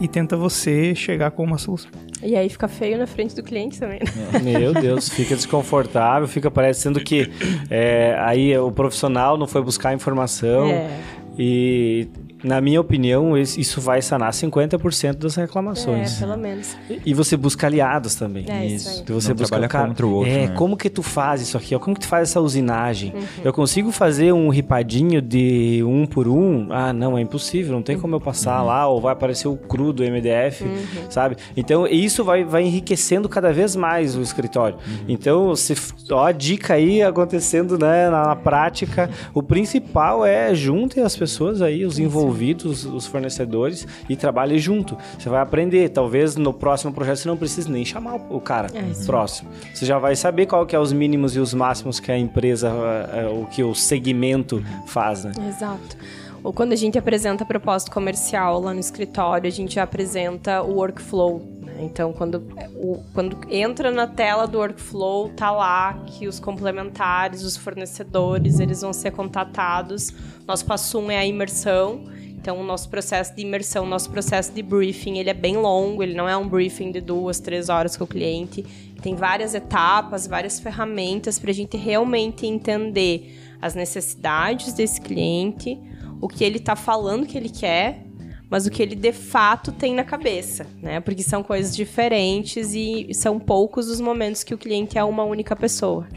[0.00, 1.90] e tenta você chegar com uma solução.
[2.22, 4.00] E aí fica feio na frente do cliente também.
[4.00, 4.38] né?
[4.58, 7.30] Meu Deus, fica desconfortável, fica parecendo que
[7.70, 10.66] é, aí o profissional não foi buscar informação.
[10.66, 10.90] É.
[11.38, 12.08] E
[12.42, 16.16] na minha opinião, isso vai sanar 50% das reclamações.
[16.16, 16.76] É, pelo menos.
[17.04, 18.44] E você busca aliados também.
[18.48, 18.98] É isso aí.
[19.00, 20.54] Então você Não busca trabalha contra o outro, É, né?
[20.56, 21.78] como que tu faz isso aqui?
[21.78, 23.12] Como que tu faz essa usinagem?
[23.14, 23.22] Uhum.
[23.44, 26.66] Eu consigo fazer um ripadinho de um por um?
[26.70, 27.72] Ah, não, é impossível.
[27.72, 28.66] Não tem como eu passar Uhum.
[28.66, 30.76] lá ou vai aparecer o cru do MDF, Uhum.
[31.10, 31.36] sabe?
[31.56, 34.76] Então isso vai, vai enriquecendo cada vez mais o escritório.
[34.86, 35.04] Uhum.
[35.08, 35.74] Então, se,
[36.10, 39.10] ó, a dica aí acontecendo né, na, na prática.
[39.34, 44.96] O principal é junte as pessoas aí, os envolvidos, os fornecedores e trabalhe junto.
[45.18, 45.88] Você vai aprender.
[45.90, 49.50] Talvez no próximo projeto você não precise nem chamar o cara É próximo.
[49.72, 52.68] Você já vai saber qual que é os mínimos e os máximos que a empresa,
[52.68, 55.32] eh, eh, o que o segmento faz, né?
[55.48, 55.96] Exato.
[56.42, 60.74] Ou quando a gente apresenta proposta comercial lá no escritório, a gente já apresenta o
[60.74, 61.40] workflow.
[61.60, 61.74] né?
[61.80, 62.42] Então, quando,
[62.74, 68.80] o, quando entra na tela do workflow, tá lá que os complementares, os fornecedores, eles
[68.80, 70.12] vão ser contatados.
[70.46, 72.04] Nosso passo um é a imersão.
[72.42, 76.12] Então, o nosso processo de imersão, nosso processo de briefing, ele é bem longo, ele
[76.12, 78.66] não é um briefing de duas, três horas com o cliente.
[79.00, 85.78] Tem várias etapas, várias ferramentas para a gente realmente entender as necessidades desse cliente,
[86.20, 88.02] o que ele está falando que ele quer,
[88.50, 90.98] mas o que ele de fato tem na cabeça, né?
[90.98, 95.54] Porque são coisas diferentes e são poucos os momentos que o cliente é uma única
[95.54, 96.08] pessoa.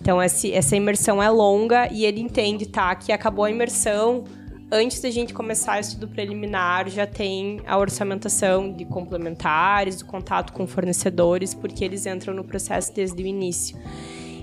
[0.00, 4.24] Então, essa imersão é longa e ele entende, tá, que acabou a imersão,
[4.72, 10.52] antes da gente começar o estudo preliminar, já tem a orçamentação de complementares, o contato
[10.54, 13.76] com fornecedores, porque eles entram no processo desde o início.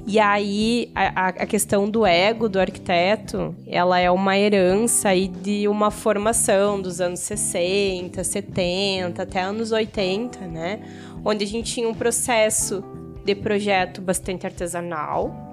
[0.05, 5.67] E aí, a, a- questão do ego do arquiteto, ela é uma herança aí de
[5.67, 10.79] uma formação dos anos 60, 70, até anos 80, né?
[11.25, 12.83] Onde a gente tinha um processo
[13.25, 15.48] de projeto bastante artesanal,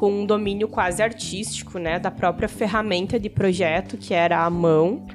[0.00, 5.06] com um domínio quase artístico, né, da própria ferramenta de projeto, que era a mão.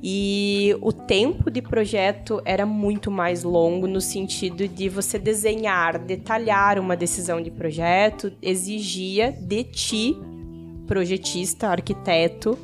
[0.00, 6.78] E o tempo de projeto era muito mais longo no sentido de você desenhar, detalhar
[6.78, 10.16] uma decisão de projeto, exigia de ti,
[10.86, 12.56] projetista, arquiteto,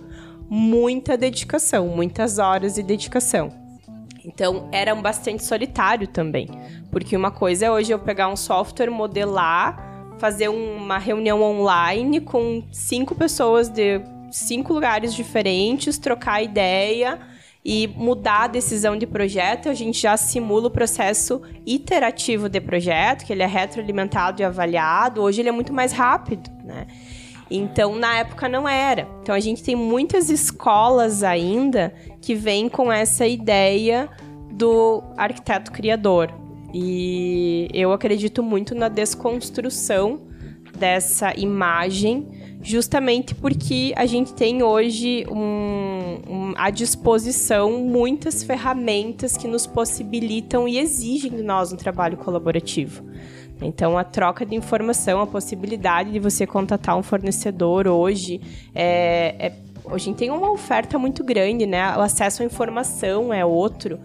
[0.49, 3.51] muita dedicação, muitas horas de dedicação.
[4.25, 6.47] Então, era um bastante solitário também.
[6.93, 9.90] Porque uma coisa é hoje eu pegar um software, modelar,
[10.21, 17.19] fazer uma reunião online com cinco pessoas de cinco lugares diferentes, trocar ideia
[17.65, 19.71] e mudar a decisão de projeto.
[19.71, 25.23] A gente já simula o processo iterativo de projeto, que ele é retroalimentado e avaliado.
[25.23, 26.87] Hoje ele é muito mais rápido, né?
[27.51, 29.09] Então, na época não era.
[29.23, 34.09] Então, a gente tem muitas escolas ainda que vêm com essa ideia
[34.53, 36.40] do arquiteto criador.
[36.73, 40.21] E eu acredito muito na desconstrução
[40.79, 42.27] dessa imagem,
[42.63, 50.69] justamente porque a gente tem hoje um- um- à disposição muitas ferramentas que nos possibilitam
[50.69, 53.05] e exigem de nós um trabalho colaborativo.
[53.63, 58.41] Então, a troca de informação, a possibilidade de você contatar um fornecedor hoje
[58.75, 59.53] é, é-
[59.85, 61.95] hoje tem uma oferta muito grande, né?
[61.97, 63.99] O acesso à informação é outro.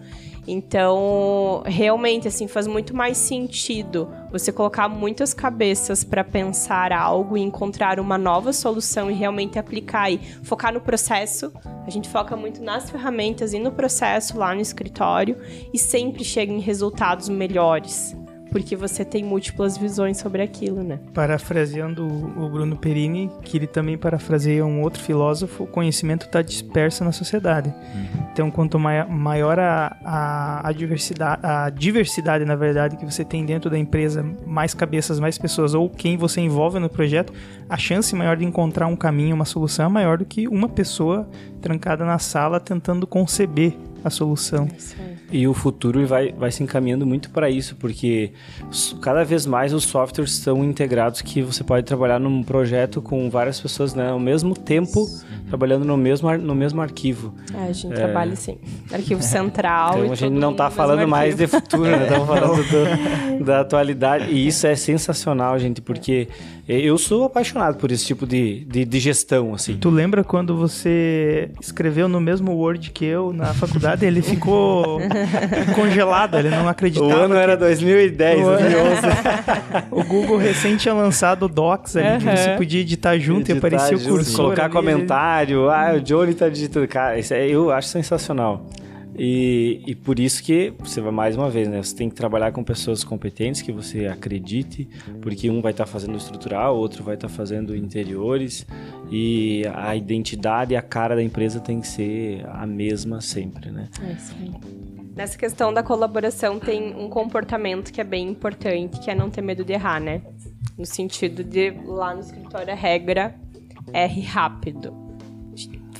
[0.46, 7.42] Então, realmente, assim, faz muito mais sentido você colocar muitas cabeças para pensar algo e
[7.42, 11.52] encontrar uma nova solução e realmente aplicar e focar no processo.
[11.84, 15.36] A gente foca muito nas ferramentas e no processo lá no escritório
[15.72, 18.16] e sempre chega em resultados melhores.
[18.56, 20.98] Porque você tem múltiplas visões sobre aquilo, né?
[21.12, 27.04] Parafraseando o Bruno Perini, que ele também parafraseia um outro filósofo, o conhecimento está disperso
[27.04, 27.72] na sociedade.
[28.32, 33.44] Então, quanto mai- maior a, a, a diversidade, a diversidade, na verdade, que você tem
[33.44, 37.34] dentro da empresa, mais cabeças, mais pessoas, ou quem você envolve no projeto,
[37.68, 41.28] a chance maior de encontrar um caminho, uma solução é maior do que uma pessoa
[41.60, 44.66] trancada na sala tentando conceber a solução.
[44.76, 45.16] Isso aí.
[45.30, 48.30] E o futuro vai, vai se encaminhando muito para isso, porque
[49.02, 53.60] cada vez mais os softwares estão integrados que você pode trabalhar num projeto com várias
[53.60, 55.04] pessoas né, ao mesmo tempo,
[55.48, 57.34] trabalhando no mesmo, no mesmo arquivo.
[57.52, 58.56] É, a gente trabalha assim.
[58.92, 59.94] Arquivo central.
[59.94, 62.04] Então e a gente não está falando mais de futuro, né?
[62.04, 62.62] Estamos falando
[63.38, 64.30] do- da atualidade.
[64.30, 66.28] E isso é sensacional, gente, porque
[66.68, 69.76] eu sou apaixonado por esse tipo de, de, de gestão, assim.
[69.76, 74.04] Tu lembra quando você escreveu no mesmo Word que eu na faculdade?
[74.06, 75.00] Ele ficou
[75.74, 77.14] congelado, ele não O acreditava.
[77.14, 79.00] ano que- era 2010, O ano- 2011.
[79.90, 83.58] O Google recém tinha lançado o Docs ali, que você podia editar junto e Editar
[83.58, 84.36] aparecia o junto, cursor.
[84.36, 84.72] Colocar ali.
[84.72, 86.86] comentário, ah, o Johnny tá digitando.
[86.88, 88.66] Cara, isso é- eu acho sensacional.
[89.18, 91.82] E, e por isso que você vai mais uma vez, né?
[91.82, 94.86] Você tem que trabalhar com pessoas competentes que você acredite,
[95.22, 98.66] porque um vai estar tá fazendo estrutural, outro vai estar tá fazendo interiores
[99.10, 103.88] e a identidade e a cara da empresa tem que ser a mesma sempre, né?
[104.06, 104.50] É isso aí.
[105.16, 109.40] Nessa questão da colaboração tem um comportamento que é bem importante, que é não ter
[109.40, 110.22] medo de errar, né?
[110.76, 113.34] No sentido de lá no escritório a regra
[113.92, 114.94] erre rápido.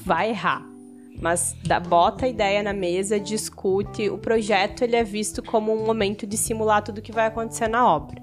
[0.04, 0.76] Vai errar
[1.20, 4.08] mas dá, bota a ideia na mesa, discute.
[4.10, 7.86] O projeto ele é visto como um momento de simular tudo que vai acontecer na
[7.86, 8.22] obra.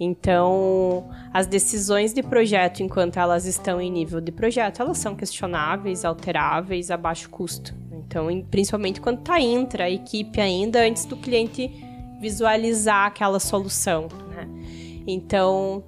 [0.00, 6.04] Então, as decisões de projeto, enquanto elas estão em nível de projeto, elas são questionáveis,
[6.04, 7.74] alteráveis, a baixo custo.
[8.12, 11.70] Então, principalmente quando está intra, a equipe ainda, antes do cliente
[12.20, 14.08] visualizar aquela solução.
[14.28, 14.46] Né?
[15.06, 15.82] Então,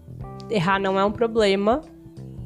[0.48, 1.82] errar não é um problema,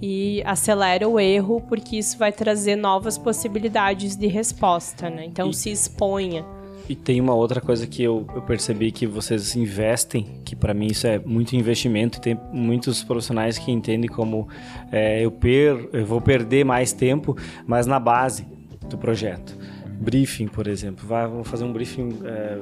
[0.00, 5.24] e acelera o erro, porque isso vai trazer novas possibilidades de resposta, né?
[5.24, 6.44] Então e, se exponha.
[6.88, 10.86] E tem uma outra coisa que eu, eu percebi que vocês investem, que para mim
[10.86, 14.48] isso é muito investimento, e tem muitos profissionais que entendem como
[14.90, 17.36] é, eu, per, eu vou perder mais tempo,
[17.66, 18.46] mas na base
[18.88, 19.57] do projeto.
[20.00, 21.06] Briefing, por exemplo.
[21.06, 22.18] Vai, vamos fazer um briefing.
[22.24, 22.58] É,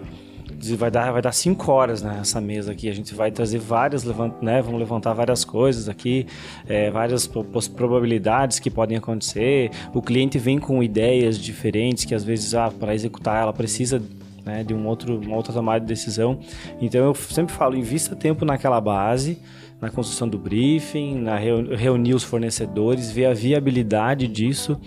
[0.76, 2.88] vai dar, vai dar cinco horas nessa mesa aqui.
[2.88, 4.62] A gente vai trazer várias, né?
[4.62, 6.26] Vamos levantar várias coisas aqui,
[6.66, 9.70] é, várias probabilidades que podem acontecer.
[9.92, 14.02] O cliente vem com ideias diferentes que às vezes, ah, para executar, ela precisa
[14.44, 16.38] né, de um outro, uma outra tomada de decisão.
[16.80, 19.38] Então eu sempre falo, invista tempo naquela base,
[19.80, 24.80] na construção do briefing, na reunir os fornecedores, ver a viabilidade disso,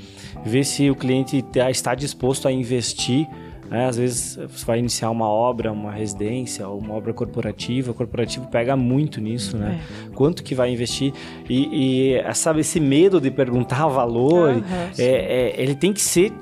[0.44, 3.28] ver se o cliente tá, está disposto a investir
[3.70, 3.86] né?
[3.86, 7.92] Às vezes você vai iniciar uma obra, uma residência, ou uma obra corporativa.
[7.92, 9.80] O corporativo pega muito nisso, né?
[9.80, 10.10] É.
[10.16, 11.14] Quanto que vai investir?
[11.48, 14.64] E, e sabe, esse medo de perguntar valor, uhum,
[14.98, 16.34] é, é, ele tem que ser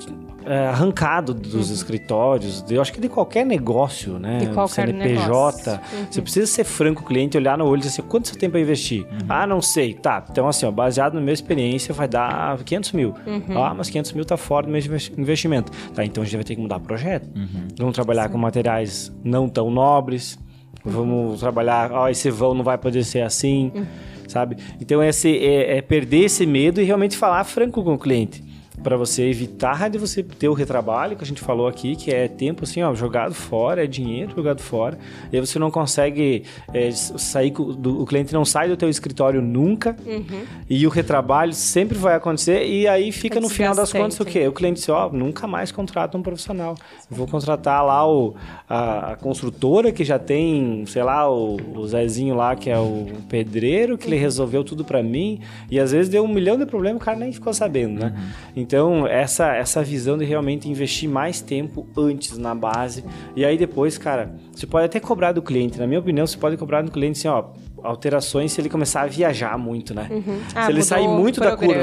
[0.47, 1.73] é, arrancado dos uhum.
[1.73, 4.39] escritórios, de, eu acho que de qualquer negócio, né?
[4.39, 5.71] De qualquer CNPJ.
[5.71, 6.07] Uhum.
[6.09, 8.35] Você precisa ser franco com o cliente, olhar no olho e dizer assim, quanto você
[8.35, 9.03] tem para investir?
[9.03, 9.17] Uhum.
[9.27, 9.93] Ah, não sei.
[9.93, 13.13] Tá, então assim, ó, baseado na minha experiência, vai dar 500 mil.
[13.25, 13.61] Uhum.
[13.61, 14.81] Ah, mas 500 mil tá fora do meu
[15.17, 15.71] investimento.
[15.93, 17.27] Tá, então a gente vai ter que mudar o projeto.
[17.35, 17.67] Uhum.
[17.77, 18.31] Vamos trabalhar Sim.
[18.31, 20.39] com materiais não tão nobres.
[20.85, 23.85] Vamos trabalhar, ó, esse vão não vai poder ser assim, uhum.
[24.27, 24.55] sabe?
[24.79, 28.46] Então esse, é, é perder esse medo e realmente falar franco com o cliente
[28.83, 32.27] para você evitar de você ter o retrabalho que a gente falou aqui, que é
[32.27, 34.97] tempo assim, ó, jogado fora, é dinheiro jogado fora.
[35.31, 39.41] E aí você não consegue é, sair do, o cliente não sai do teu escritório
[39.41, 39.95] nunca.
[40.05, 40.45] Uhum.
[40.69, 44.25] E o retrabalho sempre vai acontecer e aí fica é no final das contas o
[44.25, 44.47] quê?
[44.47, 46.75] O cliente diz, ó, nunca mais contrata um profissional.
[47.09, 48.35] vou contratar lá o
[48.69, 53.07] a, a, construtora que já tem, sei lá, o, o Zezinho lá que é o
[53.27, 54.13] pedreiro que uhum.
[54.13, 57.17] ele resolveu tudo para mim e às vezes deu um milhão de problemas, o cara
[57.17, 58.13] nem ficou sabendo, né?
[58.15, 58.61] Uhum.
[58.67, 63.01] Então, essa, essa visão de realmente investir mais tempo antes na base.
[63.33, 65.79] E aí depois, cara, você pode até cobrar do cliente.
[65.79, 67.45] Na minha opinião, você pode cobrar do cliente assim, ó,
[67.81, 70.09] alterações se ele começar a viajar muito, né?
[70.11, 70.41] Uhum.
[70.53, 71.81] Ah, se ele sair muito da curva.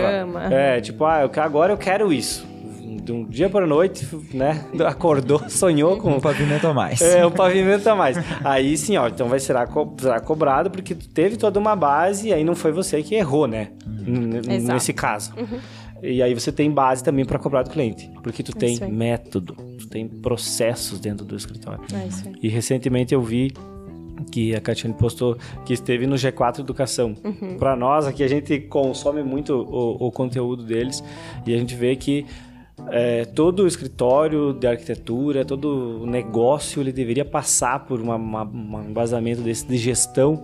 [0.50, 2.52] É, tipo, ah, eu, agora eu quero isso
[3.04, 4.64] de um dia para a noite, né?
[4.86, 6.16] Acordou, sonhou com.
[6.16, 7.00] Um pavimento a mais.
[7.00, 8.16] É, um pavimento a mais.
[8.42, 9.54] Aí sim, ó, então vai ser
[9.98, 13.68] será cobrado porque teve toda uma base e aí não foi você que errou, né?
[13.86, 14.40] Uhum.
[14.46, 15.32] Nesse caso.
[15.36, 15.58] Uhum.
[16.04, 19.88] E aí você tem base também para cobrar do cliente, porque tu tem método, tu
[19.88, 21.80] tem processos dentro do escritório.
[21.94, 22.34] É isso aí.
[22.42, 23.52] E recentemente eu vi
[24.30, 27.14] que a Catiane postou que esteve no G4 Educação.
[27.24, 27.56] Uhum.
[27.56, 31.02] Para nós aqui a gente consome muito o, o, conteúdo deles
[31.46, 32.26] e a gente vê que
[32.88, 38.44] é, todo o escritório de arquitetura, todo o negócio, ele deveria passar por uma, uma,
[38.44, 40.42] um embasamento desse de gestão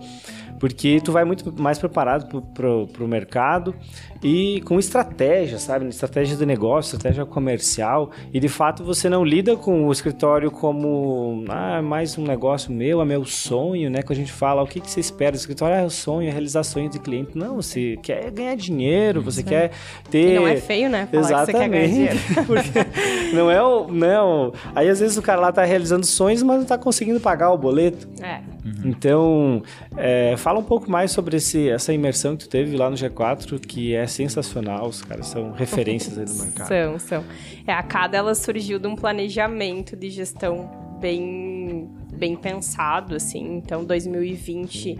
[0.61, 3.73] porque tu vai muito mais preparado para o mercado
[4.21, 5.87] e com estratégia, sabe?
[5.87, 8.11] Estratégia de negócio, estratégia comercial.
[8.31, 13.01] E de fato você não lida com o escritório como ah, mais um negócio meu,
[13.01, 14.03] é meu sonho, né?
[14.03, 15.77] Que a gente fala, o que, que você espera do escritório?
[15.77, 17.35] Ah, é o sonho, é realizar sonhos de cliente.
[17.35, 19.71] Não, você quer ganhar dinheiro, você quer
[20.11, 20.33] ter.
[20.33, 21.07] E não é feio, né?
[21.11, 21.45] Falar Exatamente.
[21.47, 22.19] que você quer ganhar dinheiro.
[22.45, 23.87] Porque não é o.
[23.91, 24.53] Não.
[24.75, 27.57] Aí às vezes o cara lá tá realizando sonhos, mas não tá conseguindo pagar o
[27.57, 28.07] boleto.
[28.21, 28.41] É.
[28.63, 28.81] Uhum.
[28.85, 29.63] Então,
[29.97, 33.59] é, fala um pouco mais sobre esse, essa imersão que tu teve lá no G4,
[33.59, 36.67] que é sensacional, os caras são referências aí no mercado.
[36.67, 37.23] São, são.
[37.65, 40.69] É, a cada ela surgiu de um planejamento de gestão
[40.99, 43.57] bem, bem pensado, assim.
[43.57, 44.99] Então, 2020,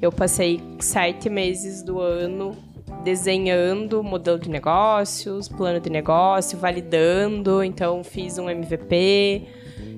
[0.00, 2.56] eu passei sete meses do ano
[3.04, 7.62] desenhando modelo de negócios, plano de negócio, validando.
[7.62, 9.42] Então, fiz um MVP,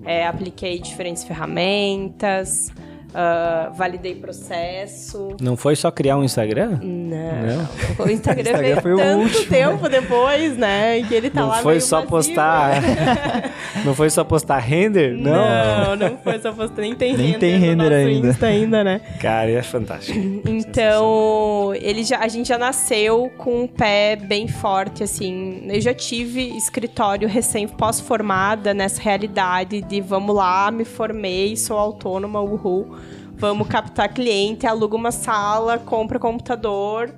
[0.04, 2.70] é, apliquei diferentes ferramentas,
[3.12, 5.36] Uh, validei processo.
[5.38, 6.78] Não foi só criar um Instagram?
[6.82, 7.68] Não.
[7.98, 9.46] O Instagram, Instagram veio foi tanto último.
[9.50, 11.02] tempo depois, né?
[11.02, 12.80] Que ele tá não lá foi só vazio, postar.
[12.80, 13.52] Né?
[13.84, 15.12] não foi só postar render?
[15.12, 15.94] Não.
[15.94, 16.80] Não, não foi só postar.
[16.80, 17.38] Nem tem Nem render.
[17.38, 18.28] tem render ainda.
[18.28, 19.00] Insta ainda, né?
[19.20, 20.18] Cara, é fantástico.
[20.48, 25.66] Então, ele já, a gente já nasceu com um pé bem forte, assim.
[25.68, 32.40] Eu já tive escritório recém pós-formada nessa realidade de vamos lá, me formei, sou autônoma,
[32.40, 33.01] uhul
[33.42, 37.12] Vamos captar cliente, aluga uma sala, compra computador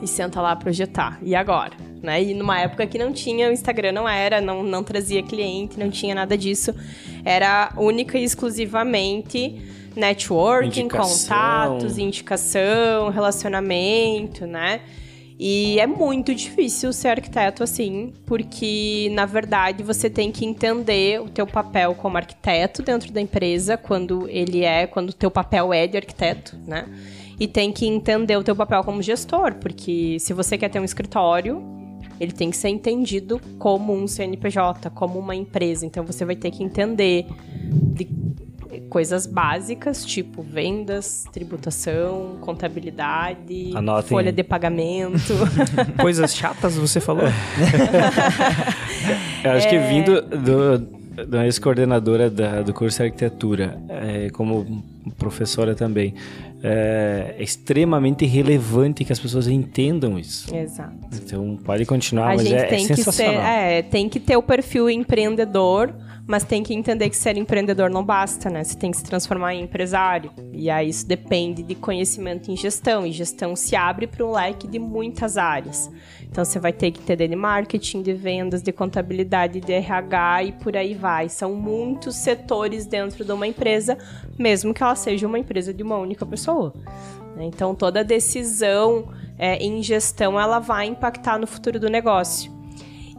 [0.00, 1.18] e senta lá projetar.
[1.20, 1.72] E agora?
[2.00, 2.22] Né?
[2.22, 5.90] E numa época que não tinha, o Instagram não era, não, não trazia cliente, não
[5.90, 6.72] tinha nada disso.
[7.24, 9.60] Era única e exclusivamente
[9.96, 11.18] networking, indicação.
[11.18, 14.80] contatos, indicação, relacionamento, né?
[15.42, 21.30] E é muito difícil ser arquiteto assim, porque na verdade você tem que entender o
[21.30, 25.86] teu papel como arquiteto dentro da empresa, quando ele é, quando o teu papel é
[25.86, 26.86] de arquiteto, né?
[27.40, 30.84] E tem que entender o teu papel como gestor, porque se você quer ter um
[30.84, 31.62] escritório,
[32.20, 35.86] ele tem que ser entendido como um CNPJ, como uma empresa.
[35.86, 37.24] Então você vai ter que entender
[37.94, 38.19] de
[38.88, 44.08] coisas básicas, tipo vendas, tributação, contabilidade, Anotem.
[44.08, 45.34] folha de pagamento.
[46.00, 47.24] coisas chatas, você falou?
[49.44, 49.70] Eu acho é...
[49.70, 54.84] que vindo do, da ex-coordenadora do curso de arquitetura, é, como
[55.18, 56.14] professora também,
[56.62, 60.54] é, é, extremamente relevante que as pessoas entendam isso.
[60.54, 60.94] Exato.
[61.14, 63.34] Então pode continuar, a mas gente é, tem é que sensacional.
[63.34, 65.94] Ser, é, tem que ter o perfil empreendedor
[66.30, 68.62] mas tem que entender que ser empreendedor não basta, né?
[68.62, 70.30] Você tem que se transformar em empresário.
[70.52, 73.04] E aí isso depende de conhecimento em gestão.
[73.04, 75.90] E gestão se abre para um leque de muitas áreas.
[76.22, 80.52] Então você vai ter que ter de marketing, de vendas, de contabilidade, de RH e
[80.52, 81.28] por aí vai.
[81.28, 83.98] São muitos setores dentro de uma empresa,
[84.38, 86.72] mesmo que ela seja uma empresa de uma única pessoa.
[87.40, 92.52] Então toda decisão é, em gestão ela vai impactar no futuro do negócio.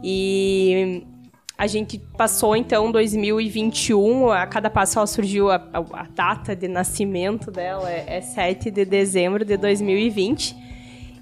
[0.02, 1.04] E
[1.56, 6.66] a gente passou então 2021, a cada passo ela surgiu a, a, a data de
[6.66, 10.56] nascimento dela é, é 7 de dezembro de 2020.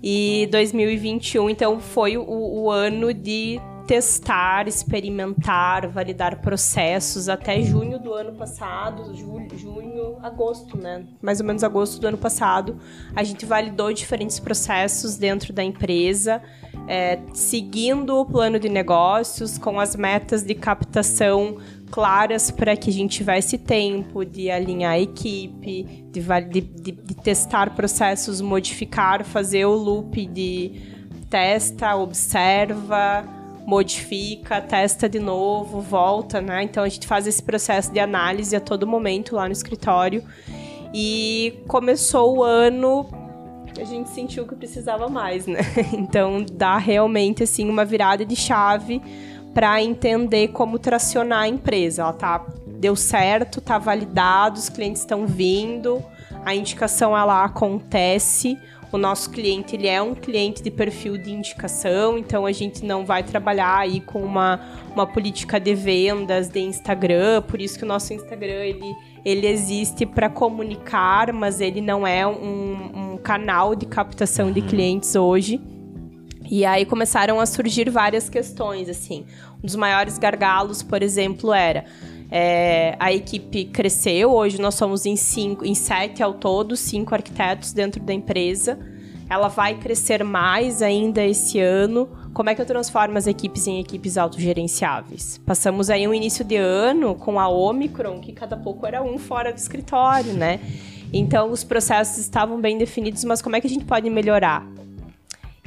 [0.02, 3.60] E 2021 então foi o, o ano de
[3.90, 11.02] testar, experimentar, validar processos até junho do ano passado, julho, junho, agosto, né?
[11.20, 12.78] Mais ou menos agosto do ano passado,
[13.16, 16.40] a gente validou diferentes processos dentro da empresa,
[16.86, 21.56] é, seguindo o plano de negócios, com as metas de captação
[21.90, 27.14] claras para que a gente tivesse tempo de alinhar a equipe, de, de, de, de
[27.16, 30.80] testar processos, modificar, fazer o loop de
[31.28, 36.62] testa, observa, modifica, testa de novo, volta, né?
[36.62, 40.24] Então a gente faz esse processo de análise a todo momento lá no escritório.
[40.92, 43.06] E começou o ano,
[43.78, 45.60] a gente sentiu que precisava mais, né?
[45.92, 49.00] Então dá realmente assim uma virada de chave
[49.54, 52.02] para entender como tracionar a empresa.
[52.02, 52.46] Ela tá
[52.80, 56.02] deu certo, tá validado, os clientes estão vindo,
[56.44, 58.58] a indicação ela acontece,
[58.92, 63.04] o nosso cliente ele é um cliente de perfil de indicação, então a gente não
[63.04, 64.60] vai trabalhar aí com uma,
[64.92, 70.04] uma política de vendas de Instagram, por isso que o nosso Instagram ele, ele existe
[70.04, 74.66] para comunicar, mas ele não é um, um canal de captação de uhum.
[74.66, 75.60] clientes hoje.
[76.50, 79.24] E aí começaram a surgir várias questões, assim.
[79.62, 81.84] Um dos maiores gargalos, por exemplo, era
[82.30, 87.72] é, a equipe cresceu, hoje nós somos em, cinco, em sete ao todo, cinco arquitetos
[87.72, 88.78] dentro da empresa.
[89.28, 92.08] Ela vai crescer mais ainda esse ano.
[92.32, 95.40] Como é que eu transformo as equipes em equipes autogerenciáveis?
[95.44, 99.52] Passamos aí um início de ano com a Omicron, que cada pouco era um fora
[99.52, 100.60] do escritório, né?
[101.12, 104.64] Então os processos estavam bem definidos, mas como é que a gente pode melhorar?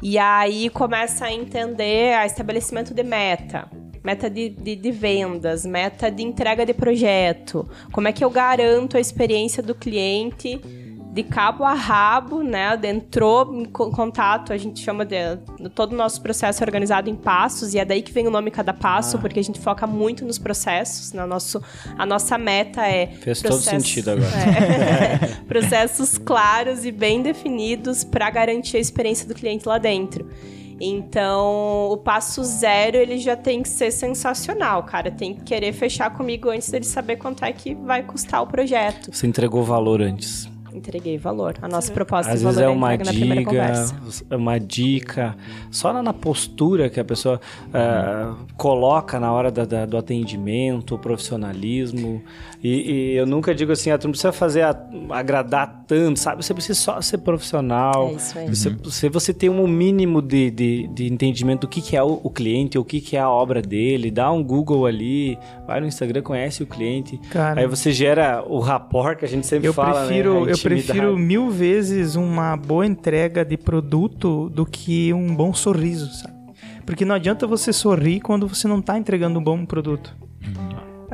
[0.02, 3.70] E aí começa a entender a estabelecimento de meta
[4.04, 7.68] meta de, de, de, vendas, meta de entrega de projeto.
[7.92, 10.60] Como é que eu garanto a experiência do cliente
[11.14, 12.78] de cabo a rabo, né?
[12.86, 15.16] Entrou em contato, a gente chama de
[15.76, 18.50] todo o nosso processo é organizado em passos e é daí que vem o nome
[18.50, 19.20] cada passo, ah.
[19.20, 21.14] porque a gente foca muito nos processos.
[21.14, 21.24] Né?
[21.28, 21.62] Nosso,
[21.96, 24.34] a nossa meta é fez todo sentido agora.
[24.34, 30.28] É, processos claros e bem definidos para garantir a experiência do cliente lá dentro.
[30.86, 35.10] Então, o passo zero, ele já tem que ser sensacional, cara.
[35.10, 39.10] Tem que querer fechar comigo antes dele saber quanto é que vai custar o projeto.
[39.14, 40.52] Você entregou valor antes.
[40.74, 41.56] Entreguei valor.
[41.62, 44.36] A nossa proposta Às de vezes valor é é uma entrega na primeira dica, é
[44.36, 45.38] uma dica,
[45.70, 47.40] só na, postura que a pessoa
[47.72, 52.24] ah, coloca na hora da- da- do atendimento, o profissionalismo.
[52.64, 56.46] E, e eu nunca digo assim, ah, tu não precisa fazer a- agradar tanto, sabe?
[56.46, 58.08] Você precisa só ser profissional.
[58.10, 58.48] É isso aí.
[58.48, 62.22] Você, se você tem um mínimo de, de, de entendimento do que, que é o,
[62.24, 65.38] o cliente, o que, que é a obra dele, dá um Google ali,
[65.68, 67.18] vai no Instagram, conhece o cliente.
[67.30, 70.08] Cara, Aí você gera o rapport que a gente sempre eu fala, né?
[70.08, 75.54] prefiro, A eu prefiro mil vezes uma boa entrega de produto do que um bom
[75.54, 76.34] sorriso, sabe?
[76.86, 80.16] Porque não adianta você sorrir quando você não está entregando um bom produto.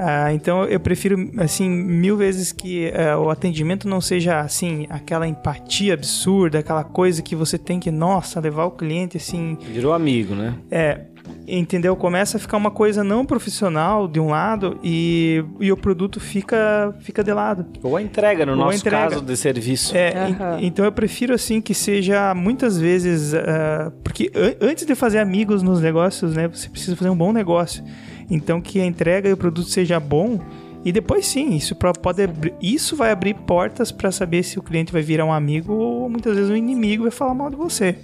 [0.01, 5.27] Ah, então eu prefiro assim mil vezes que eh, o atendimento não seja assim aquela
[5.27, 10.33] empatia absurda, aquela coisa que você tem que nossa levar o cliente assim Virou amigo,
[10.35, 10.55] né?
[10.71, 11.01] é,
[11.47, 11.95] entendeu?
[11.95, 16.95] Começa a ficar uma coisa não profissional de um lado e, e o produto fica,
[17.01, 17.65] fica de lado.
[17.83, 19.09] Ou a entrega, no Ou nosso entrega.
[19.09, 19.95] caso de serviço.
[19.95, 20.59] É, Aham.
[20.59, 23.33] en- então eu prefiro assim que seja muitas vezes.
[23.33, 26.47] ah, porque an- antes de fazer amigos nos negócios, né?
[26.47, 27.83] Você precisa fazer um bom negócio.
[28.29, 30.39] Então que a entrega e o produto seja bom.
[30.85, 34.93] E depois sim, isso pode abrir- isso vai abrir portas para saber se o cliente
[34.93, 37.97] vai virar um amigo ou muitas vezes um inimigo vai falar mal de você.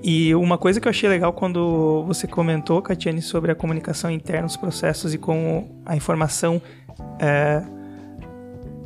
[0.00, 4.46] E uma coisa que eu achei legal quando você comentou, Catiane, sobre a comunicação interna,
[4.46, 6.62] os processos e como a informação
[7.18, 7.60] é,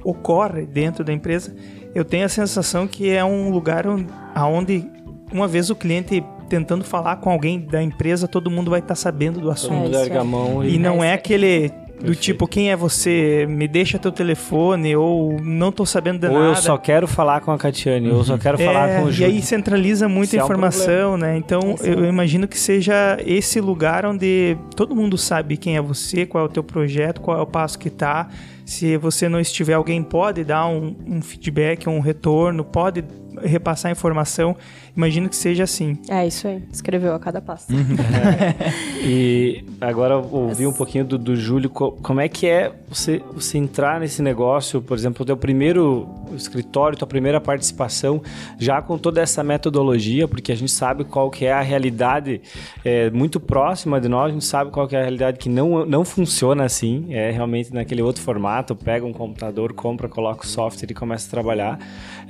[0.03, 1.55] ocorre dentro da empresa,
[1.95, 4.89] eu tenho a sensação que é um lugar on- aonde,
[5.31, 9.41] uma vez o cliente tentando falar com alguém da empresa, todo mundo vai estar sabendo
[9.41, 9.97] do assunto.
[9.97, 10.27] a aí.
[10.27, 10.79] mão E e...
[10.79, 12.21] não É é aquele do Perfeito.
[12.21, 13.47] tipo, quem é você?
[13.49, 16.47] Me deixa teu telefone, ou não tô sabendo de Ou nada.
[16.49, 19.09] eu só quero falar com a Catiane, ou eu só quero falar É, com o
[19.09, 19.33] e Júlio.
[19.33, 21.37] aí centraliza muita Isso é um informação, né?
[21.39, 21.87] Então Isso.
[21.87, 26.47] eu imagino que seja esse lugar onde todo mundo sabe quem é você, qual é
[26.47, 28.29] o teu projeto, qual é o passo que tá.
[28.67, 33.05] Se você não estiver, alguém pode dar um, um feedback, um retorno, pode
[33.43, 34.57] repassar informação.
[34.97, 35.99] Imagino que seja assim.
[36.09, 36.63] É isso aí.
[36.73, 37.67] Escreveu a cada passo.
[39.05, 43.59] E agora ouvi um pouquinho do, do Júlio, co- como é que é você, você
[43.59, 48.23] entrar nesse negócio, por exemplo, o teu primeiro escritório, tua primeira participação,
[48.59, 52.41] já com toda essa metodologia, porque a gente sabe qual que é a realidade
[52.85, 55.85] é, muito próxima de nós, a gente sabe qual que é a realidade que não,
[55.85, 60.91] não funciona assim, é realmente naquele outro formato, pega um computador, compra, coloca o software
[60.91, 61.79] e começa a trabalhar.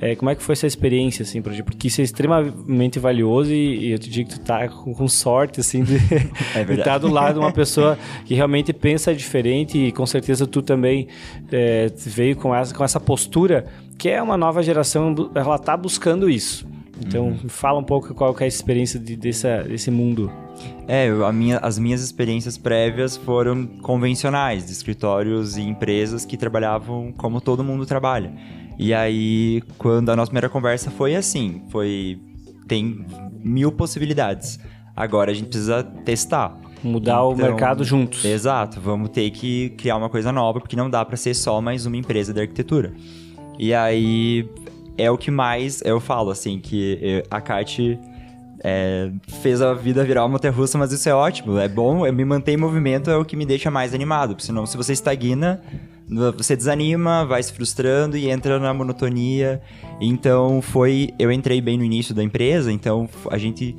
[0.05, 1.63] É, como é que foi essa experiência, assim, pra ti?
[1.63, 5.07] Porque isso é extremamente valioso e, e eu te digo que tu tá com, com
[5.07, 5.95] sorte, assim, de,
[6.55, 10.61] É estar do lado de uma pessoa que realmente pensa diferente e com certeza tu
[10.61, 11.07] também
[11.51, 13.65] é, veio com essa, com essa postura
[13.97, 16.67] que é uma nova geração, ela tá buscando isso.
[17.05, 20.31] Então, me fala um pouco qual é a experiência de, dessa, desse mundo.
[20.87, 27.39] É, minha- as minhas experiências prévias foram convencionais, de escritórios e empresas que trabalhavam como
[27.41, 28.31] todo mundo trabalha.
[28.77, 32.19] E aí, quando a nossa primeira conversa foi assim, foi
[32.67, 33.05] tem
[33.43, 34.59] mil possibilidades.
[34.95, 36.57] Agora a gente precisa testar.
[36.83, 38.25] Mudar o Então, mercado juntos.
[38.25, 41.85] Exato, vamos ter que criar uma coisa nova, porque não dá para ser só mais
[41.85, 42.93] uma empresa de arquitetura.
[43.57, 44.49] E aí
[44.97, 47.97] é o que mais eu falo, assim, que a Kate
[48.63, 49.11] é,
[49.41, 52.53] fez a vida virar uma montanha-russa, mas isso é ótimo, é bom, eu me manter
[52.53, 55.61] em movimento é o que me deixa mais animado, porque senão se você estagna,
[56.37, 59.61] você desanima, vai se frustrando e entra na monotonia.
[60.01, 63.75] Então foi, eu entrei bem no início da empresa, então a gente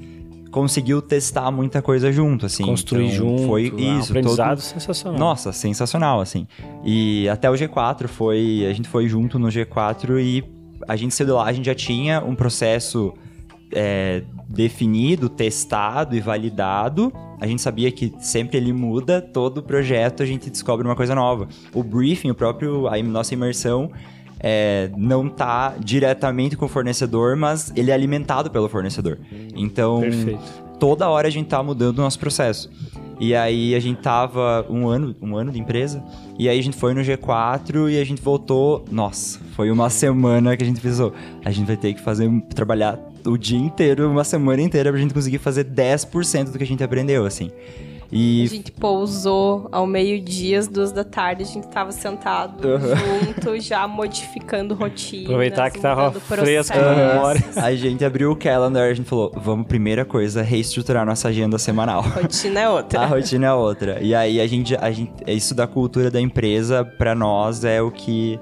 [0.50, 2.64] conseguiu testar muita coisa junto, assim.
[2.64, 3.46] Construir Então, junto.
[3.46, 5.18] Foi um isso, aprendizado todo- sensacional.
[5.18, 6.46] nossa, sensacional, assim.
[6.84, 8.64] E até o G4 foi.
[8.68, 10.44] A gente foi junto no G4 e
[10.86, 13.12] a gente saiu de lá, a gente já tinha um processo
[13.74, 17.12] é, definido, testado e validado.
[17.40, 21.48] A gente sabia que sempre ele muda, todo projeto a gente descobre uma coisa nova.
[21.74, 23.90] O briefing, o próprio, a nossa imersão.
[24.46, 29.18] é, não tá diretamente com o fornecedor, mas ele é alimentado pelo fornecedor.
[29.56, 30.63] Então, Perfeito.
[30.84, 32.70] Toda hora a gente tá mudando o nosso processo.
[33.18, 36.04] E aí a gente tava um ano, um ano de empresa,
[36.38, 38.84] e aí a gente foi no G4 e a gente voltou.
[38.90, 42.98] Nossa, foi uma semana que a gente pensou, a gente vai ter que fazer trabalhar
[43.24, 46.84] o dia inteiro, uma semana inteira pra gente conseguir fazer 10% do que a gente
[46.84, 47.50] aprendeu, assim.
[48.04, 53.60] A E gente pousou ao meio-dia, às duas da tarde, a gente tava sentado junto,
[53.60, 55.26] já modificando rotinas.
[55.26, 57.44] Aproveitar que tava fresco na memória.
[57.56, 62.02] a gente abriu o calendar, a gente falou, vamos, primeira coisa, reestruturar nossa agenda semanal.
[62.02, 63.00] Rotina é outra.
[63.00, 64.02] A rotina é outra.
[64.02, 67.90] E aí a gente, a gente, isso da cultura da empresa, pra nós, é o
[67.90, 68.38] que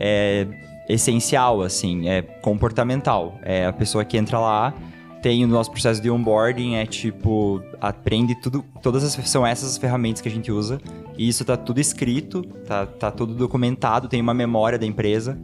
[0.00, 0.46] é
[0.88, 3.38] essencial, assim, é comportamental.
[3.42, 4.74] É a pessoa que entra lá,
[5.22, 9.78] tem o nosso processo de onboarding, é tipo, aprende tudo, todas as, são essas as
[9.78, 10.80] ferramentas que a gente usa.
[11.16, 15.38] E isso tá tudo escrito, tá, tá tudo documentado, tem uma memória da empresa.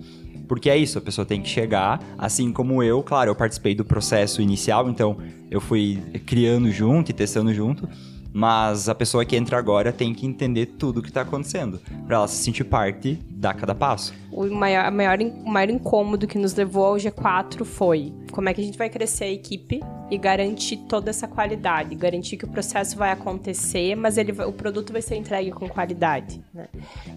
[0.48, 3.84] Porque é isso, a pessoa tem que chegar, assim como eu, claro, eu participei do
[3.84, 5.18] processo inicial, então
[5.50, 7.86] eu fui criando junto e testando junto,
[8.32, 12.16] mas a pessoa que entra agora tem que entender tudo o que está acontecendo, para
[12.16, 14.12] ela se sentir parte da cada passo.
[14.30, 18.60] O maior, maior, o maior incômodo que nos levou ao G4 foi como é que
[18.60, 22.96] a gente vai crescer a equipe e garantir toda essa qualidade, garantir que o processo
[22.96, 26.42] vai acontecer, mas ele, o produto vai ser entregue com qualidade.
[26.52, 26.68] Né?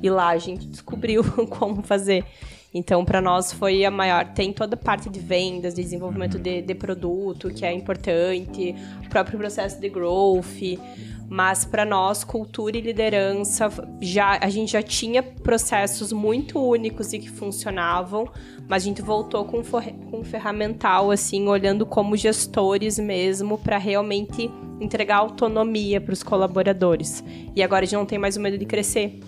[0.02, 2.26] E lá a gente descobriu como fazer.
[2.74, 4.26] Então, para nós foi a maior.
[4.34, 9.10] Tem toda a parte de vendas, de desenvolvimento de, de produto, que é importante, o
[9.10, 10.80] próprio processo de growth.
[11.30, 13.70] Mas para nós, cultura e liderança,
[14.02, 18.28] já, a gente já tinha processos muito únicos e que funcionavam,
[18.68, 24.52] mas a gente voltou com, com ferramental, assim, olhando como gestores mesmo, para realmente
[24.82, 27.24] entregar autonomia para os colaboradores.
[27.56, 29.20] E agora a gente não tem mais o medo de crescer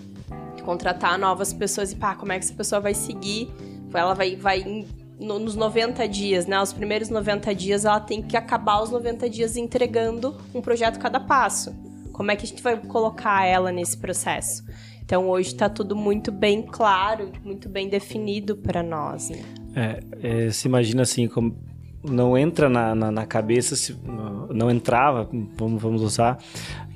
[0.64, 3.48] contratar novas pessoas e pá, como é que essa pessoa vai seguir?
[3.92, 4.86] Ela vai, vai
[5.20, 6.60] no, nos 90 dias, né?
[6.60, 11.20] Os primeiros 90 dias ela tem que acabar os 90 dias entregando um projeto cada
[11.20, 11.74] passo.
[12.12, 14.64] Como é que a gente vai colocar ela nesse processo?
[15.04, 19.30] Então hoje está tudo muito bem claro, muito bem definido para nós.
[19.30, 19.42] Né?
[19.76, 21.56] É, é, se imagina assim, como
[22.02, 23.96] não entra na, na, na cabeça, se,
[24.50, 26.38] não entrava, vamos, vamos usar,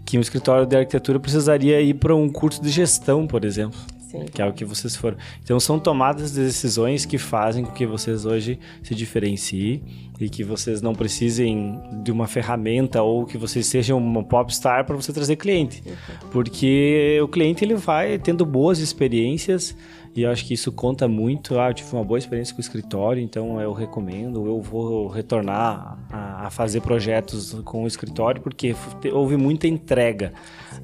[0.09, 3.79] que um escritório de arquitetura precisaria ir para um curso de gestão, por exemplo.
[4.11, 4.25] Sim.
[4.25, 5.19] Que é o que vocês foram.
[5.45, 9.83] Então são tomadas de decisões que fazem com que vocês hoje se diferenciem
[10.19, 14.97] e que vocês não precisem de uma ferramenta ou que vocês sejam uma popstar para
[14.97, 15.83] você trazer cliente.
[15.85, 16.31] Uhum.
[16.31, 19.77] Porque o cliente ele vai tendo boas experiências
[20.15, 21.59] e eu acho que isso conta muito.
[21.59, 24.47] Ah, eu tive uma boa experiência com o escritório, então eu recomendo.
[24.47, 28.75] Eu vou retornar a, a fazer projetos com o escritório, porque
[29.13, 30.33] houve muita entrega.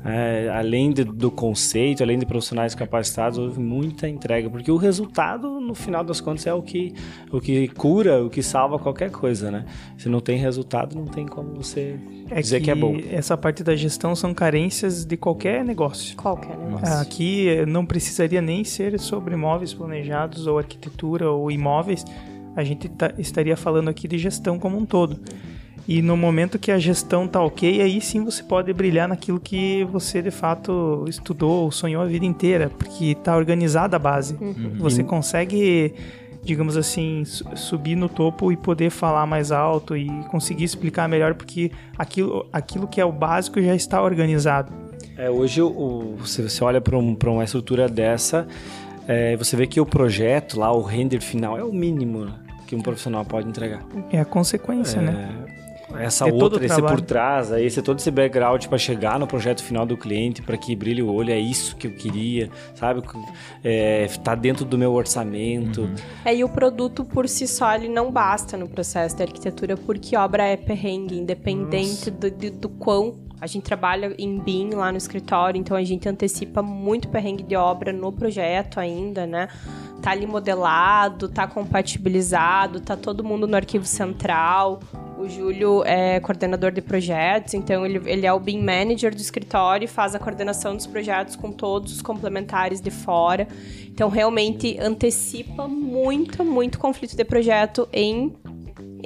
[0.05, 5.61] É, além de, do conceito, além de profissionais capacitados, houve muita entrega, porque o resultado,
[5.61, 6.95] no final das contas, é o que,
[7.31, 9.65] o que cura, o que salva qualquer coisa, né?
[9.97, 11.99] Se não tem resultado, não tem como você
[12.31, 12.97] é dizer que, que, é bom.
[13.11, 16.17] Essa parte da gestão são carências de qualquer negócio.
[16.17, 17.01] Qualquer negócio.
[17.01, 22.05] Aqui eh, não precisaria nem ser sobre imóveis planejados ou arquitetura ou imóveis.
[22.57, 25.21] A gente tá, estaria falando aqui de gestão como um todo.
[25.87, 29.85] E no momento que a gestão tá ok, aí sim você pode brilhar naquilo que
[29.85, 34.35] você de fato estudou, sonhou a vida inteira, porque tá organizada a base.
[34.41, 34.77] Uhum.
[34.79, 35.95] Você consegue
[36.45, 41.73] digamos assim, subir no topo e poder falar mais alto e conseguir explicar melhor, porque
[41.97, 44.71] aquilo, aquilo que é o básico já está organizado.
[45.17, 48.47] É, hoje, o, você, você olha para um, uma estrutura dessa,
[49.09, 52.29] é, você vê que o projeto lá, o render final, é o mínimo
[52.67, 53.83] que um profissional pode entregar.
[54.13, 55.13] É a consequência, né?
[55.13, 55.64] é, né?
[55.99, 59.63] Essa é outra, esse por trás, aí esse todo esse background para chegar no projeto
[59.63, 63.03] final do cliente, para que brilhe o olho, é isso que eu queria, sabe?
[63.63, 65.83] É, tá dentro do meu orçamento.
[65.83, 65.95] Uhum.
[66.25, 70.17] É, e o produto por si só ele não basta no processo de arquitetura, porque
[70.17, 74.97] obra é perrengue, independente do, do, do quão a gente trabalha em BIM lá no
[74.97, 79.49] escritório, então a gente antecipa muito perrengue de obra no projeto ainda, né?
[80.01, 84.81] Tá ali modelado, tá compatibilizado, tá todo mundo no arquivo central.
[85.25, 89.87] O Júlio é coordenador de projetos, então ele, ele é o BIM Manager do escritório
[89.87, 93.49] e faz a coordenação dos projetos com todos os complementares de fora.
[93.87, 98.35] Então, realmente antecipa muito, muito conflito de projeto em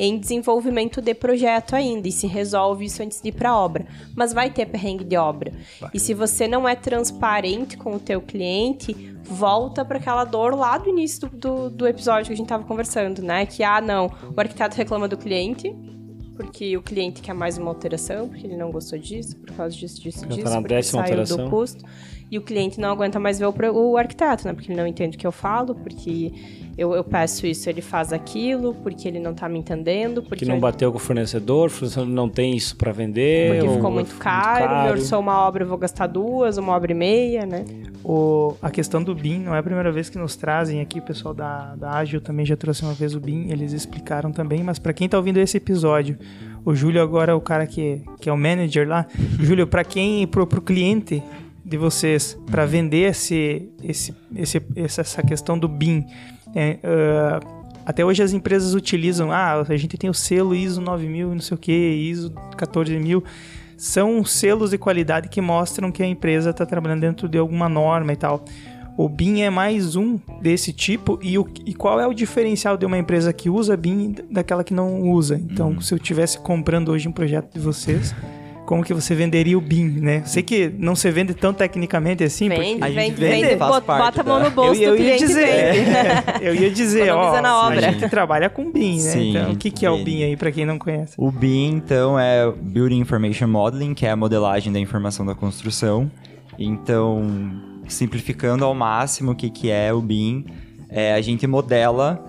[0.00, 3.84] em desenvolvimento de projeto ainda e se resolve isso antes de ir para obra.
[4.14, 5.52] Mas vai ter perrengue de obra.
[5.80, 5.90] Vai.
[5.92, 8.94] E se você não é transparente com o teu cliente,
[9.24, 12.62] volta para aquela dor lá do início do, do, do episódio que a gente estava
[12.62, 13.44] conversando, né?
[13.44, 15.74] Que, ah, não, o arquiteto reclama do cliente,
[16.38, 20.00] porque o cliente quer mais uma alteração, porque ele não gostou disso, por causa disso,
[20.00, 21.44] disso, Já disso, tá porque saiu alteração.
[21.44, 21.84] do custo.
[22.30, 24.52] E o cliente não aguenta mais ver o, o, arquiteto, né?
[24.52, 26.30] Porque ele não entende o que eu falo, porque
[26.76, 30.22] eu, eu peço isso, ele faz aquilo, porque ele não tá me entendendo.
[30.22, 33.54] Porque que não bateu com o fornecedor, o fornecedor não tem isso para vender.
[33.60, 34.98] Porque ficou muito caro, muito caro.
[34.98, 37.64] eu sou uma obra, eu vou gastar duas, uma obra e meia, né?
[38.04, 41.02] O, a questão do BIM não é a primeira vez que nos trazem aqui, o
[41.02, 44.78] pessoal da, da Ágil também já trouxe uma vez o BIM, eles explicaram também, mas
[44.78, 46.18] para quem tá ouvindo esse episódio,
[46.62, 49.06] o Júlio agora é o cara que, que é o manager lá.
[49.40, 51.22] Júlio, para quem, pro, pro cliente
[51.68, 56.06] de vocês, para vender esse, esse, esse, essa questão do BIM,
[56.54, 61.34] é, uh, até hoje as empresas utilizam, ah, a gente tem o selo ISO 9000,
[61.34, 63.24] não sei o que, ISO 14000.
[63.76, 68.12] São selos de qualidade que mostram que a empresa está trabalhando dentro de alguma norma
[68.12, 68.44] e tal.
[68.98, 71.18] O BIM é mais um desse tipo.
[71.22, 74.74] E, o, e qual é o diferencial de uma empresa que usa BIM daquela que
[74.74, 75.36] não usa?
[75.36, 75.80] Então, uhum.
[75.80, 78.12] se eu estivesse comprando hoje um projeto de vocês,
[78.68, 80.22] como que você venderia o BIM, né?
[80.26, 82.50] Sei que não se vende tão tecnicamente assim.
[82.50, 84.96] porque- Vende, A gente vende, vende, bota, parte bota a mão no bolso eu, eu
[84.96, 85.90] do ia cliente dizer, vende.
[85.90, 87.78] é, eu ia dizer, ó, Economiza na obra.
[87.78, 89.10] a gente trabalha com BIM, né?
[89.10, 91.14] Sim, então, o que, que é o BIM aí, pra quem não conhece?
[91.16, 96.10] O BIM, então, é Building Information Modeling, que é a modelagem da informação da construção.
[96.58, 97.22] Então,
[97.88, 100.44] simplificando ao máximo o que, que é o BIM,
[100.90, 102.22] é, a gente modela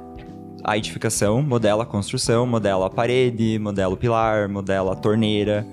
[0.63, 5.65] a edificação, modela a construção, modela a parede, modela o pilar, modela a torneira.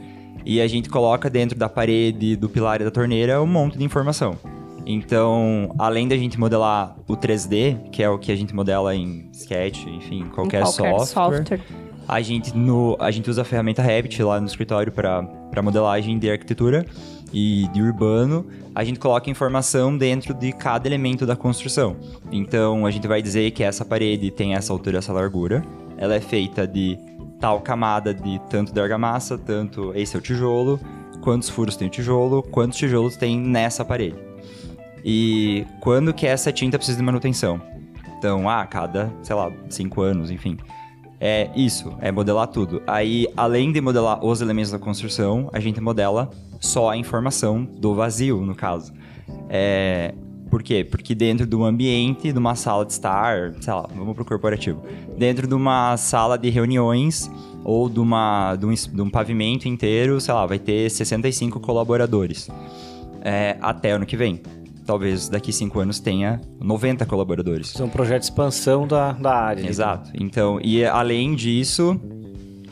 [0.46, 3.84] E a gente coloca dentro da parede, do pilar e da torneira um monte de
[3.84, 4.38] informação.
[4.86, 9.28] Então, além da gente modelar o 3D, que é o que a gente modela em
[9.32, 11.60] Sketch, enfim, Em qualquer, software, software.
[12.06, 16.30] a gente, no, a gente usa a ferramenta Revit lá no escritório para modelagem de
[16.30, 16.86] arquitetura
[17.32, 18.46] e de urbano.
[18.72, 21.96] A gente coloca informação dentro de cada elemento da construção.
[22.30, 25.64] Então, a gente vai dizer que essa parede tem essa altura, essa largura.
[25.98, 26.96] Ela é feita de
[27.40, 30.80] tal camada de tanto de argamassa, tanto esse é o tijolo,
[31.20, 34.16] quantos furos tem o tijolo, quantos tijolos tem nessa parede.
[35.04, 37.60] E quando que essa tinta precisa de manutenção?
[38.18, 40.56] Então, ah, cada, sei lá, cinco anos, enfim.
[41.20, 42.82] É isso, é modelar tudo.
[42.86, 46.30] Aí, além de modelar os elementos da construção, a gente modela
[46.60, 48.92] só a informação do vazio, no caso.
[49.48, 50.14] É,
[50.56, 50.82] por quê?
[50.82, 54.82] Porque dentro de um ambiente, de uma sala de estar, sei lá, vamos pro corporativo.
[55.18, 57.30] Dentro de uma sala de reuniões
[57.62, 62.48] ou de, uma, de, um, de um pavimento inteiro, sei lá, vai ter 65 colaboradores.
[63.20, 64.40] É, até ano que vem.
[64.86, 67.66] Talvez daqui cinco anos tenha 90 colaboradores.
[67.66, 69.62] Isso é um projeto de expansão da, da área.
[69.62, 69.68] né?
[69.68, 70.10] Exato.
[70.14, 72.00] Então, e além disso,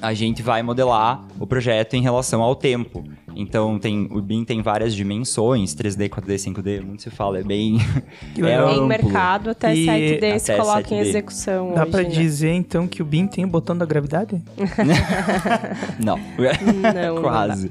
[0.01, 3.05] a gente vai modelar o projeto em relação ao tempo.
[3.37, 7.79] Então, tem, o BIM tem várias dimensões, 3D, 4D, 5D, muito se fala, é bem...
[8.37, 8.75] É.
[8.77, 11.07] Em mercado até E- 7D se coloca em 7D.
[11.07, 12.09] execução Dá pra né?
[12.09, 14.41] dizer, então, que o BIM tem o botão da gravidade?
[15.99, 16.19] Não.
[16.19, 17.71] Não, não Quase.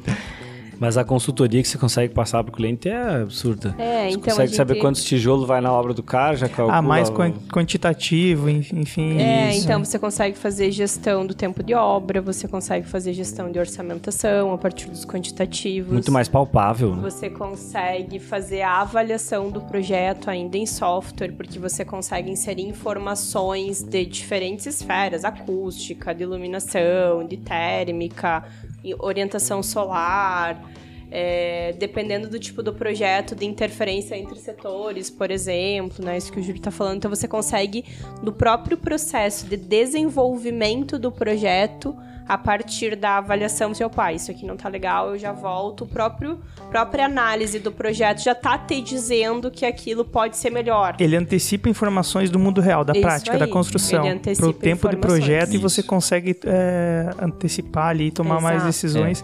[0.79, 3.73] Mas a consultoria que você consegue passar pro cliente é absurda.
[3.77, 4.57] É, Você então a consegue gente...
[4.57, 6.77] saber quantos tijolos vai na obra do cara, já calcula...
[6.77, 9.17] Ah, mais o- quan- quantitativo, en- enfim.
[9.19, 9.63] É, isso.
[9.65, 14.51] então você consegue fazer gestão do tempo de obra, você consegue fazer gestão de orçamentação
[14.51, 15.91] a partir dos quantitativos.
[15.93, 17.01] Muito mais palpável, né?
[17.01, 23.81] Você consegue fazer a avaliação do projeto ainda em software, porque você consegue inserir informações
[23.83, 28.43] de diferentes esferas, acústica, de iluminação, de térmica,
[28.99, 30.69] orientação solar,
[31.15, 36.17] é, dependendo do tipo do projeto, de interferência entre setores, por exemplo, né?
[36.17, 36.97] Isso que o Júlio está falando.
[36.97, 37.85] Então você consegue,
[38.23, 41.95] no próprio processo de desenvolvimento do projeto,
[42.27, 45.83] a partir da avaliação, seu pai, isso aqui não tá legal, eu já volto.
[45.83, 50.95] O próprio própria análise do projeto já tá te dizendo que aquilo pode ser melhor.
[50.99, 53.39] Ele antecipa informações do mundo real, da Isso prática, aí.
[53.39, 55.89] da construção, Ele antecipa pro tempo de projeto e você Isso.
[55.89, 58.67] consegue é, antecipar ali, tomar mais Exato.
[58.67, 59.23] decisões.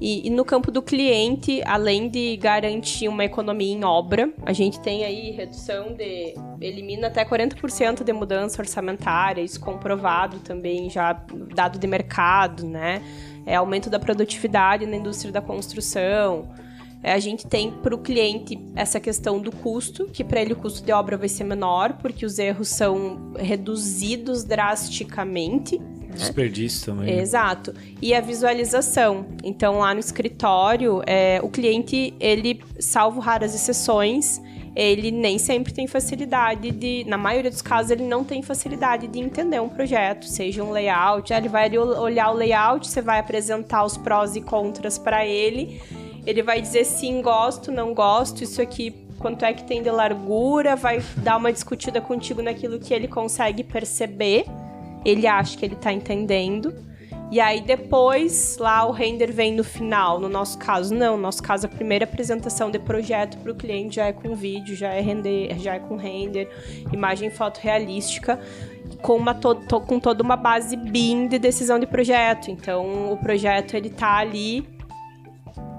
[0.00, 4.80] E, e no campo do cliente, além de garantir uma economia em obra, a gente
[4.80, 6.34] tem aí redução de.
[6.60, 11.12] elimina até 40% de mudança orçamentária, isso comprovado também, já
[11.54, 13.02] dado de mercado, né?
[13.46, 16.48] É aumento da produtividade na indústria da construção.
[17.04, 20.56] É, a gente tem para o cliente essa questão do custo, que para ele o
[20.56, 25.78] custo de obra vai ser menor, porque os erros são reduzidos drasticamente.
[26.14, 27.18] Desperdício também.
[27.18, 27.74] Exato.
[28.00, 29.26] E a visualização.
[29.42, 34.40] Então, lá no escritório, é, o cliente, ele, salvo raras exceções,
[34.74, 37.04] ele nem sempre tem facilidade de.
[37.06, 41.32] Na maioria dos casos, ele não tem facilidade de entender um projeto, seja um layout.
[41.34, 45.80] Aí Ele vai olhar o layout, você vai apresentar os prós e contras para ele.
[46.26, 50.76] Ele vai dizer sim, gosto, não gosto, isso aqui quanto é que tem de largura,
[50.76, 54.44] vai dar uma discutida contigo naquilo que ele consegue perceber
[55.04, 56.74] ele acha que ele tá entendendo.
[57.30, 60.18] E aí depois lá o render vem no final.
[60.18, 61.16] No nosso caso, não.
[61.16, 64.74] No nosso caso, a primeira apresentação de projeto para o cliente já é com vídeo,
[64.74, 66.48] já é render, já é com render,
[66.92, 68.40] imagem fotorrealística,
[69.02, 72.50] com, uma to to- com toda uma base BIM de decisão de projeto.
[72.50, 74.66] Então o projeto ele tá ali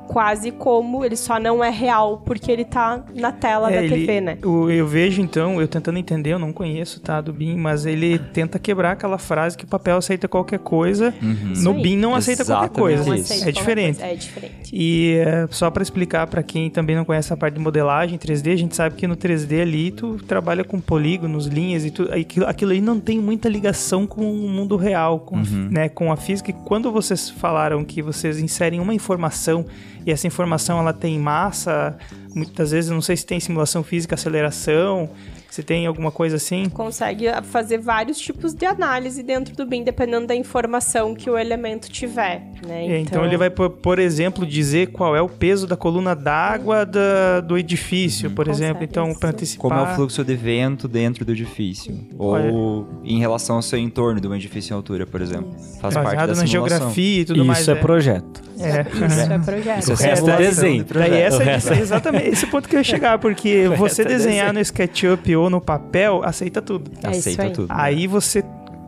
[0.08, 3.96] quase como ele só não é real porque ele tá na tela É, da ele-
[4.06, 4.38] TV, né?
[4.44, 8.18] o- eu vejo então, eu tentando entender, eu não conheço, tá, do BIM, mas ele
[8.20, 11.14] tenta quebrar aquela frase que o papel aceita qualquer coisa.
[11.52, 11.82] Isso No.
[11.82, 13.10] BIM não aceita qualquer Exatamente coisa.
[13.10, 13.24] Não isso.
[13.34, 13.98] aceita É qualquer diferente.
[14.00, 14.70] coisa, É diferente.
[14.74, 18.52] E é, só para explicar para quem também não conhece a parte de modelagem 3D,
[18.52, 22.14] a gente sabe que no 3D ali tu trabalha com polígonos, linhas e tudo.
[22.14, 26.16] Aquilo, aquilo aí não tem muita ligação com o mundo real, com, né, com a
[26.18, 26.52] física.
[26.52, 29.66] E quando vocês falaram que vocês inserem uma informação
[30.06, 31.98] e essa informação ela tem massa,
[32.34, 35.10] muitas vezes eu não sei se tem simulação física, aceleração,
[35.56, 36.68] Você tem alguma coisa assim?
[36.68, 41.90] Consegue fazer vários tipos de análise dentro do BIM, dependendo da informação que o elemento
[41.90, 42.88] tiver, né?
[42.88, 43.26] É, então...
[43.26, 48.30] ele vai, por, exemplo, dizer qual é o peso da coluna d'água da, do edifício,
[48.32, 48.84] por Consegue exemplo.
[48.84, 49.20] Então, isso.
[49.22, 49.62] para antecipar...
[49.62, 51.98] Como é o fluxo de vento dentro do edifício.
[52.18, 55.56] Ou em relação ao seu entorno de um edifício em altura, por exemplo.
[55.80, 56.48] Faz parte Baseado da na simulação.
[56.48, 57.68] geografia e tudo Isso mais.
[57.70, 58.44] é projeto.
[58.60, 58.82] É.
[59.08, 59.88] Isso é projeto.
[59.90, 60.86] O resto é desenho.
[60.86, 64.46] Daí essa O é exatamente esse ponto que eu ia chegar, porque você é desenhar
[64.48, 64.54] desenho.
[64.54, 66.90] no SketchUp ou no papel, aceita tudo.
[67.04, 67.52] É Aceita aí.
[67.52, 67.68] tudo.
[67.70, 68.44] Aí você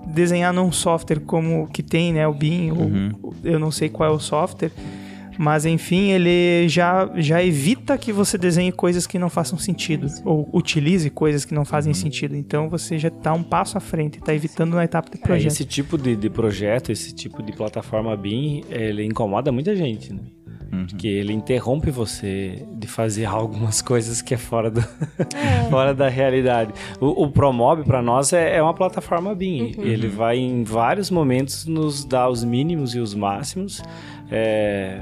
[0.06, 3.12] desenhar num software como que tem, né, o BIM, ou- Uhum.
[3.44, 4.72] eu não sei qual é o software,
[5.38, 10.50] mas enfim, ele já, já evita que você desenhe coisas que não façam sentido, ou
[10.54, 12.36] utilize coisas que não fazem sentido.
[12.36, 15.48] Então você já está um passo à frente, está evitando na etapa de É, projeto.
[15.52, 20.20] esse tipo de, de projeto, esse tipo de plataforma BIM, ele incomoda muita gente, né?
[20.90, 24.82] Porque ele interrompe você de fazer algumas coisas que é fora, do,
[25.70, 26.74] fora da realidade.
[27.00, 29.74] O, o Promob, para nós, é, é uma plataforma BIM.
[29.78, 33.82] Ele vai, em vários momentos, nos dar os mínimos e os máximos.
[34.30, 35.00] é,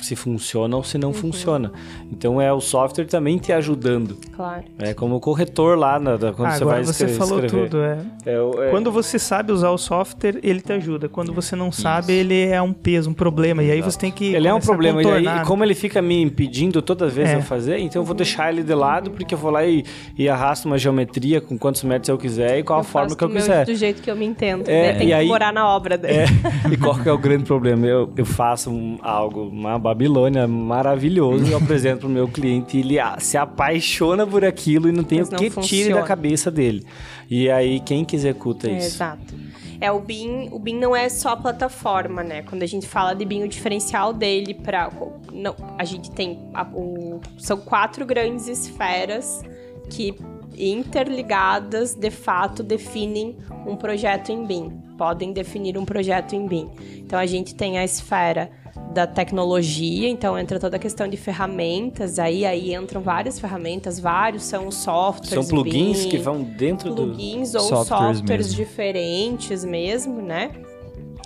[0.00, 1.70] se funciona ou se não funciona.
[2.10, 4.16] Então é o software também te ajudando.
[4.34, 4.64] Claro.
[4.78, 7.18] É como o corretor lá na, da- quando Ah, você agora vai você escrever.
[7.18, 7.68] falou escrever.
[7.68, 7.98] tudo, é.
[8.26, 11.08] É, é- Quando você sabe usar o software, ele te ajuda.
[11.08, 13.62] Quando você não sabe, ele é um peso, um problema.
[13.62, 14.34] E aí você tem que.
[14.34, 15.02] Ele é um a problema.
[15.02, 17.36] E aí, como ele fica me impedindo toda vez É.
[17.36, 19.84] eu fazer, então eu vou deixar ele de lado, porque eu vou lá e,
[20.16, 23.16] e arrasto uma geometria com quantos metros eu quiser e qual a eu forma faço
[23.18, 23.66] que eu quiser.
[23.66, 24.68] do jeito que eu me entendo.
[24.68, 24.98] É, né?
[24.98, 26.14] Tem que aí- morar na obra dele.
[26.20, 26.26] É,
[26.72, 27.86] e qual que é o grande problema?
[27.86, 32.98] Eu, eu faço um- algo, uma Babilônia maravilhoso, eu apresento pro meu cliente e ele
[33.00, 36.00] ah, se apaixona por aquilo e não tem Mas o não que tire funciona.
[36.00, 36.84] da cabeça dele.
[37.28, 38.86] E aí, quem que executa É, isso?
[38.96, 39.34] exato.
[39.80, 42.42] É, o BIM, o BIM não é só a plataforma, né?
[42.42, 44.90] Quando a gente fala de BIM, o diferencial dele para
[45.32, 49.42] não, a gente tem a- o- são quatro grandes esferas
[49.88, 50.14] que
[50.58, 53.36] interligadas, de fato, definem
[53.66, 54.70] um projeto em BIM.
[54.98, 56.68] Podem definir um projeto em BIM.
[56.98, 58.50] Então a gente tem a esfera
[58.92, 64.42] da tecnologia, então entra toda a questão de ferramentas, aí aí entram várias ferramentas, vários
[64.42, 67.06] são softwares São plugins BIM, que vão dentro do.
[67.06, 68.64] plugins ou Softwares softwares, mesmo.
[68.64, 70.50] diferentes mesmo, né?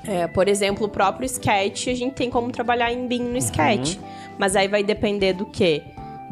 [0.06, 3.96] É, por exemplo, o próprio Sketch, a gente tem como trabalhar em BIM no Sketch.
[4.38, 5.82] Mas aí vai depender do quê?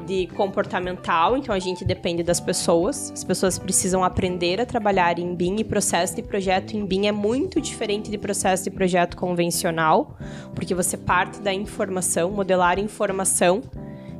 [0.07, 3.12] De comportamental, então a gente depende das pessoas.
[3.12, 7.12] As pessoas precisam aprender a trabalhar em BIM e processo de projeto em BIM é
[7.12, 10.16] muito diferente de processo de projeto convencional,
[10.55, 13.62] porque você parte da informação, modelar informação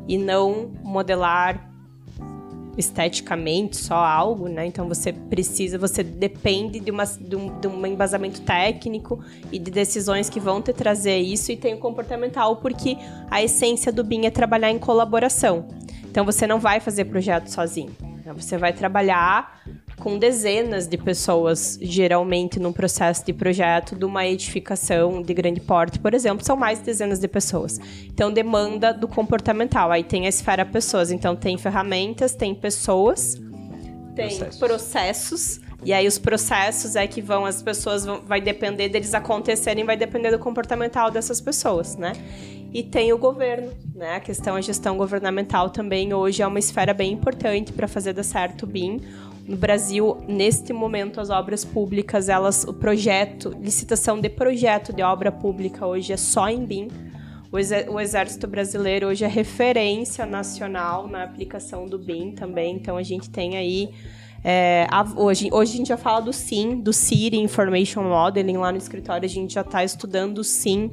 [0.07, 1.72] e não modelar
[2.77, 4.67] esteticamente só algo, né?
[4.67, 9.71] Então você precisa, você depende de, uma, de, um, de um embasamento técnico e de
[9.71, 12.97] decisões que vão te trazer isso e tem o comportamental, porque
[13.31, 15.67] a essência do BIM é trabalhar em colaboração.
[16.05, 18.12] Então você não vai fazer projeto sozinho.
[18.25, 18.33] Né?
[18.35, 19.63] Você vai trabalhar
[19.99, 25.99] com dezenas de pessoas, geralmente num processo de projeto de uma edificação de grande porte,
[25.99, 27.79] por exemplo, são mais de dezenas de pessoas.
[28.05, 29.91] Então demanda do comportamental.
[29.91, 33.41] Aí tem a esfera pessoas, então tem ferramentas, tem pessoas,
[34.15, 35.61] tem processos.
[35.85, 39.97] E aí os processos é que vão, as pessoas vão, vai depender deles acontecerem, vai
[39.97, 42.13] depender do comportamental dessas pessoas, né?
[42.73, 44.17] E tem o governo, né?
[44.17, 48.23] A questão, a gestão governamental também hoje é uma esfera bem importante para fazer dar
[48.23, 49.01] certo o BIM.
[49.47, 55.33] No Brasil, neste momento, as obras públicas, elas, o projeto, licitação de projeto de obra
[55.33, 56.89] pública hoje é só em BIM.
[57.51, 62.97] O, exé- o Exército Brasileiro hoje é referência nacional na aplicação do BIM também, então
[62.97, 63.91] a gente tem aí.
[64.45, 68.71] É, a- hoje, hoje a gente já fala do SIM, do City Information Modeling, lá
[68.73, 70.91] no escritório a gente já está estudando o SIM.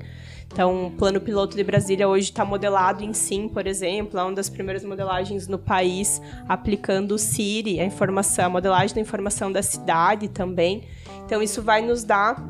[0.52, 4.34] Então, o plano piloto de Brasília hoje está modelado em SIM, por exemplo, é uma
[4.34, 9.62] das primeiras modelagens no país, aplicando o Siri, a informação, a modelagem da informação da
[9.62, 10.84] cidade também.
[11.24, 12.44] Então, isso vai nos dar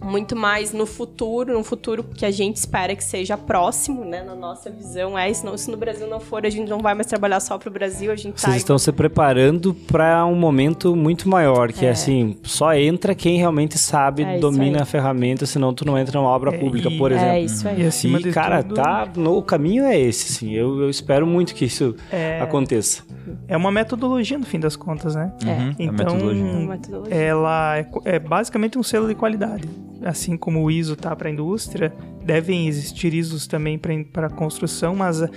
[0.00, 4.22] muito mais no futuro, no futuro que a gente espera que seja próximo, né?
[4.22, 6.94] Na nossa visão é, se, não, se no Brasil não for, a gente não vai
[6.94, 10.34] mais trabalhar só para o Brasil, a gente Vocês tá estão se preparando para um
[10.36, 11.90] momento muito maior, que é.
[11.90, 14.82] assim, só entra quem realmente sabe, É domina aí.
[14.82, 17.28] a ferramenta, senão tu não entra numa obra É, pública, e- por exemplo.
[17.30, 17.82] É isso aí.
[17.82, 20.52] E acima E, cara, tudo, tá, no, o caminho é esse, assim.
[20.52, 22.40] Eu, eu espero muito que isso É.
[22.40, 23.02] aconteça.
[23.46, 25.32] é uma metodologia no fim das contas, né?
[25.44, 26.44] Uhum, é Então, metodologia.
[26.44, 27.14] Uma metodologia.
[27.14, 29.68] ela é, é basicamente um selo de qualidade.
[30.02, 31.92] Assim como o ISO tá para a indústria,
[32.24, 35.30] devem existir ISOs também para a construção, mas eh,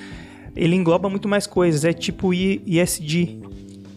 [0.56, 1.84] ele engloba muito mais coisas.
[1.84, 3.40] É tipo ISD.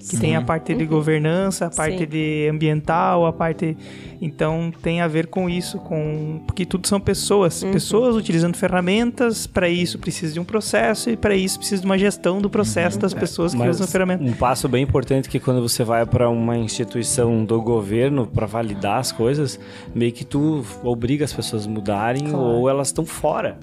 [0.08, 2.06] Que tem a parte de governança, a parte Sim.
[2.06, 3.76] de ambiental, a parte
[4.20, 9.68] então tem a ver com isso, com porque tudo são pessoas, pessoas utilizando ferramentas, para
[9.68, 13.14] isso precisa de um processo e para isso precisa de uma gestão do processo das
[13.14, 14.22] pessoas que Mas usam a ferramenta.
[14.24, 18.98] um passo bem importante que quando você vai para uma instituição do governo para validar
[18.98, 19.58] as coisas,
[19.94, 22.38] meio que tu obriga as pessoas a mudarem Claro.
[22.44, 23.58] ou elas estão fora.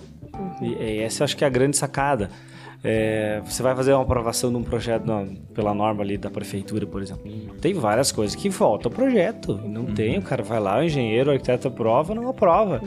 [0.61, 2.29] E, e essa eu acho que é a grande sacada.
[2.83, 6.85] É, você vai fazer uma aprovação de um projeto na- pela norma ali da prefeitura,
[6.87, 7.29] por exemplo.
[7.61, 9.59] Tem várias coisas que volta ao projeto.
[9.65, 12.81] Não tem, o cara vai lá, o engenheiro, o arquiteto aprova, não aprova.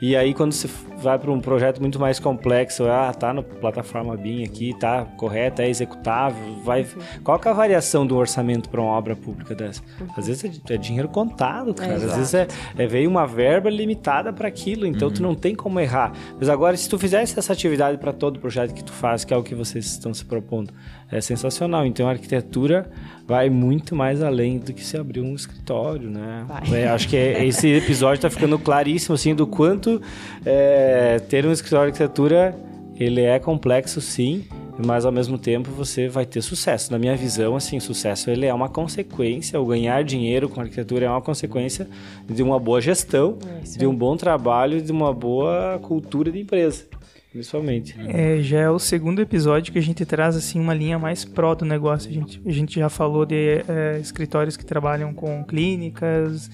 [0.00, 4.16] E aí quando você vai para um projeto muito mais complexo, ah, tá no plataforma
[4.16, 6.86] BIM aqui, tá correto, é executável, vai.
[7.24, 9.82] Qual que é a variação do orçamento para uma obra pública dessa?
[10.16, 11.94] Às vezes é, é dinheiro contado, cara.
[11.94, 12.18] Às exato.
[12.18, 12.46] vezes é,
[12.78, 16.12] é veio uma verba limitada para aquilo, então tu não tem como errar.
[16.38, 19.39] Mas agora, se tu fizesse essa atividade para todo projeto que tu faz, que é
[19.40, 20.72] o que vocês estão se propondo,
[21.10, 21.84] é sensacional.
[21.86, 22.90] Então a arquitetura
[23.26, 26.46] vai muito mais além do que se abrir um escritório, né?
[26.72, 30.00] É, acho que é- esse episódio tá ficando claríssimo, assim, do quanto
[30.44, 32.56] é, ter um escritório de arquitetura,
[32.96, 34.44] ele é complexo, sim,
[34.84, 36.90] mas ao mesmo tempo você vai ter sucesso.
[36.92, 41.06] Na minha visão, assim, o sucesso ele é uma consequência, o ganhar dinheiro com arquitetura
[41.06, 41.86] é uma consequência
[42.28, 43.38] de uma boa gestão,
[43.74, 46.84] É de um bom trabalho e de uma boa cultura de empresa,
[47.32, 47.94] principalmente.
[48.08, 51.54] É, já é o segundo episódio que a gente traz assim uma linha mais pró
[51.54, 52.10] do negócio.
[52.10, 56.50] A gente, a gente já falou de é, escritórios que trabalham com clínicas,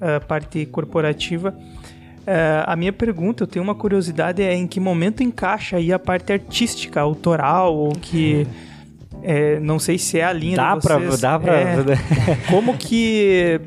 [0.00, 1.56] a parte corporativa.
[2.26, 5.98] É, a minha pergunta, eu tenho uma curiosidade, é em que momento encaixa aí a
[5.98, 8.46] parte artística, autoral, ou que
[9.22, 11.20] é, não sei se é a linha Dá de pra, vocês.
[11.20, 11.76] dá pra, É,
[12.50, 13.60] como que,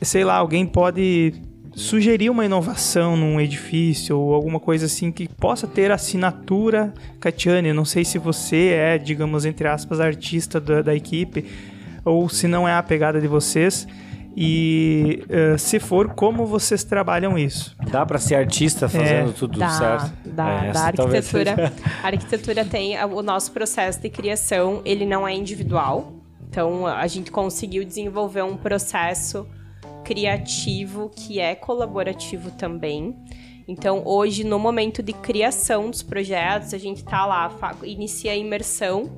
[0.00, 1.34] sei lá, alguém pode
[1.74, 7.72] sugerir uma inovação num edifício ou alguma coisa assim que possa ter assinatura Catiane?
[7.72, 11.44] Não sei se você é, digamos, entre aspas, artista da, da equipe
[12.04, 13.86] ou se não é a pegada de vocês.
[14.36, 17.76] E eh, se for, como vocês trabalham isso?
[17.90, 20.12] dá pra ser artista fazendo tudo Dá, certo?
[20.24, 21.56] dá, É, talvez arquitetura.
[21.56, 26.12] seja- A arquitetura tem o nosso processo de criação, ele não é individual.
[26.48, 29.46] Então a gente conseguiu desenvolver um processo
[30.10, 33.14] criativo que é colaborativo também.
[33.68, 37.48] Então hoje no momento de criação dos projetos, a gente tá lá,
[37.84, 39.08] inicia a imersão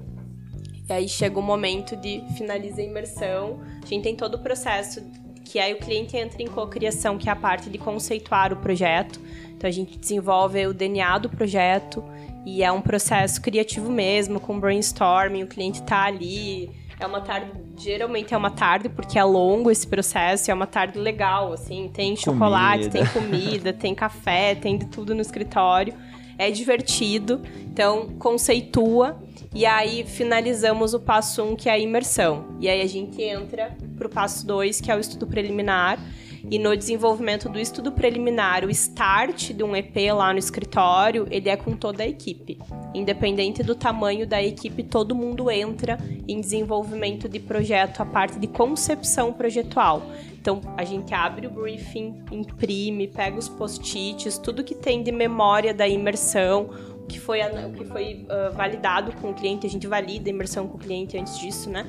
[0.87, 3.59] e aí chega o momento de finaliza a imersão.
[3.83, 5.03] A gente tem todo o processo
[5.47, 9.19] que aí o cliente entra em cocriação, que é a parte de conceituar o projeto.
[9.49, 12.05] Então a gente desenvolve o DNA do projeto
[12.45, 16.82] e é um processo criativo mesmo, com brainstorming, o cliente tá ali.
[17.03, 20.99] É uma tarde, geralmente é uma tarde, porque é longo esse processo, é uma tarde
[20.99, 22.91] legal, assim, tem chocolate, Comida.
[22.91, 25.93] tem comida, tem café, tem de tudo no escritório.
[26.39, 29.21] É divertido, então conceitua
[29.55, 32.57] e aí finalizamos o passo 1, um, que é a imersão.
[32.61, 35.99] E aí a gente entra pro passo 2, que é o estudo preliminar.
[36.51, 41.49] E no desenvolvimento do estudo preliminar, o start de um EP lá no escritório, ele
[41.49, 42.59] é com toda a equipe.
[42.95, 48.47] Independente do tamanho da equipe, todo mundo entra em desenvolvimento de projeto, a parte de
[48.47, 50.03] concepção projetual.
[50.41, 55.73] Então, a gente abre o briefing, imprime, pega os post-its, tudo que tem de memória
[55.73, 56.69] da imersão,
[57.03, 57.39] o que foi,
[57.77, 61.17] que foi ah, validado com o cliente, a gente valida a imersão com o cliente
[61.17, 61.87] antes disso, né?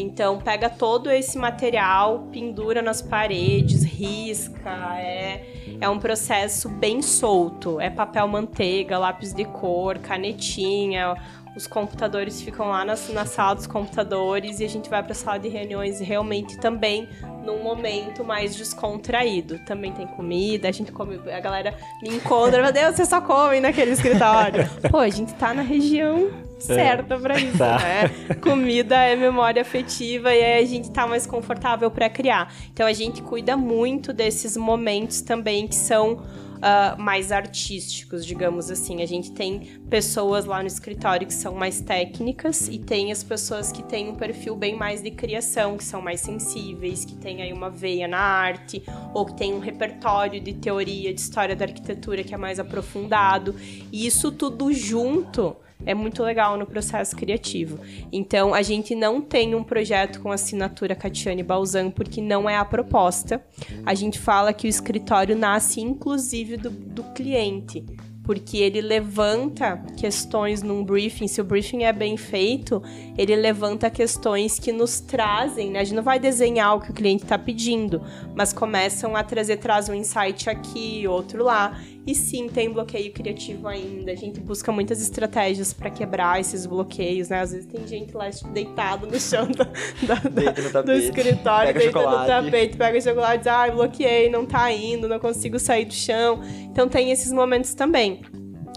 [0.00, 7.80] Então, pega todo esse material, pendura nas paredes, risca, é, é um processo bem solto.
[7.80, 11.16] É papel manteiga, lápis de cor, canetinha,
[11.56, 15.14] os computadores ficam lá na, na sala dos computadores e a gente vai para a
[15.14, 17.08] sala de reuniões realmente também
[17.44, 19.58] num momento mais descontraído.
[19.66, 23.60] Também tem comida, a gente come, a galera me encontra, meu Deus, você só come
[23.60, 24.68] naquele escritório.
[24.90, 26.30] Pô, a gente tá na região
[26.64, 27.78] certa pra isso, Tá.
[27.78, 28.34] né?
[28.42, 32.52] Comida é memória afetiva e aí a gente tá mais confortável para criar.
[32.72, 36.22] Então a gente cuida muito desses momentos também que são
[36.62, 39.02] ah, mais artísticos, digamos assim.
[39.02, 43.72] A gente tem pessoas lá no escritório que são mais técnicas e tem as pessoas
[43.72, 47.52] que têm um perfil bem mais de criação, que são mais sensíveis, que têm aí
[47.52, 48.82] uma veia na arte,
[49.14, 53.54] ou que tem um repertório de teoria, de história da arquitetura que é mais aprofundado.
[53.90, 55.56] E isso tudo junto
[55.86, 57.78] é muito legal no processo criativo.
[58.12, 62.64] Então, a gente não tem um projeto com assinatura Catiane Balzan porque não é a
[62.64, 63.44] proposta.
[63.84, 67.84] A gente fala que o escritório nasce inclusive do, do cliente.
[68.22, 72.80] Porque ele levanta questões num briefing, se o briefing é bem feito,
[73.18, 75.80] ele levanta questões que nos trazem, né?
[75.80, 78.00] A gente não vai desenhar o que o cliente está pedindo,
[78.36, 81.76] mas começam a trazer, traz um insight aqui, outro lá.
[82.06, 84.10] E sim, tem bloqueio criativo ainda.
[84.10, 87.40] A gente busca muitas estratégias para quebrar esses bloqueios, né?
[87.40, 92.76] Às vezes tem gente lá deitado no chão do, do, do escritório, deita no tapete,
[92.76, 96.40] pega o chocolate e diz, ah, bloqueei, não tá indo, não consigo sair do chão.
[96.62, 98.22] Então tem esses momentos também.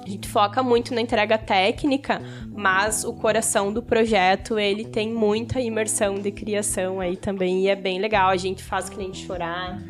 [0.06, 2.22] A gente foca muito na entrega técnica,
[2.54, 7.76] mas o coração do projeto, ele tem muita imersão de criação aí também, e é
[7.76, 8.30] bem legal.
[8.30, 9.82] A gente faz o cliente chorar,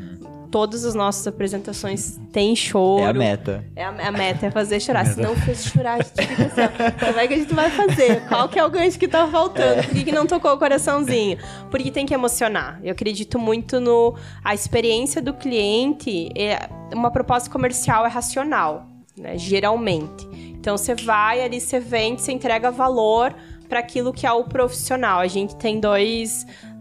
[0.54, 3.04] todas as nossas apresentações têm choro.
[3.04, 3.66] É a meta.
[3.76, 5.04] É a, a meta, é fazer chorar.
[5.08, 8.22] Se não fez chorar, a gente fica assim, como é que a gente vai fazer?
[8.30, 9.80] Qual que é o gancho que tá faltando?
[9.80, 9.82] É.
[9.82, 11.39] Por que, que não tocou o coraçãozinho?
[11.72, 12.80] Porque tem que emocionar.
[12.84, 14.16] Eu acredito muito no...
[14.43, 19.38] A experiência do cliente, é, uma proposta comercial é racional né?
[19.38, 20.28] Geralmente.
[20.51, 23.36] Então você vai ali, você vende, você entrega valor
[23.68, 25.20] para aquilo que é o profissional.
[25.20, 26.72] A gente tem dois, do,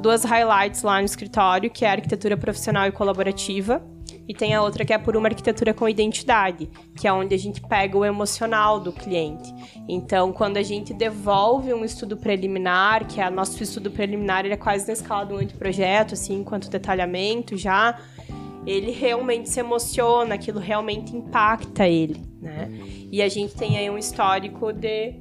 [0.00, 3.82] duas highlights lá no escritório, que é a arquitetura profissional e colaborativa.
[4.28, 7.38] E tem a outra que é por uma arquitetura com identidade, que é onde a
[7.38, 9.52] gente pega o emocional do cliente.
[9.88, 14.56] Então, quando a gente devolve um estudo preliminar, que é nosso estudo preliminar, ele é
[14.56, 17.98] quase na escala do anteprojeto, assim, enquanto detalhamento já,
[18.64, 22.70] ele realmente se emociona, aquilo realmente impacta ele, né?
[23.10, 25.18] E a gente tem aí um histórico de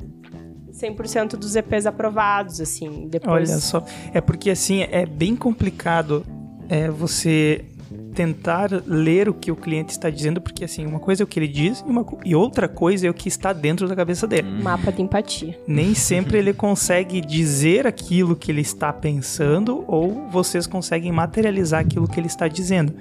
[0.71, 3.49] 100% dos EPs aprovados, assim, depois...
[3.49, 6.25] Olha só, é porque, assim, é bem complicado
[6.69, 7.65] é, você
[8.13, 11.39] tentar ler o que o cliente está dizendo, porque assim, uma coisa é o que
[11.39, 14.49] ele diz e, uma, e outra coisa é o que está dentro da cabeça dele.
[14.49, 15.57] Mapa de empatia.
[15.67, 22.07] Nem sempre ele consegue dizer aquilo que ele está pensando ou vocês conseguem materializar aquilo
[22.07, 22.93] que ele está dizendo.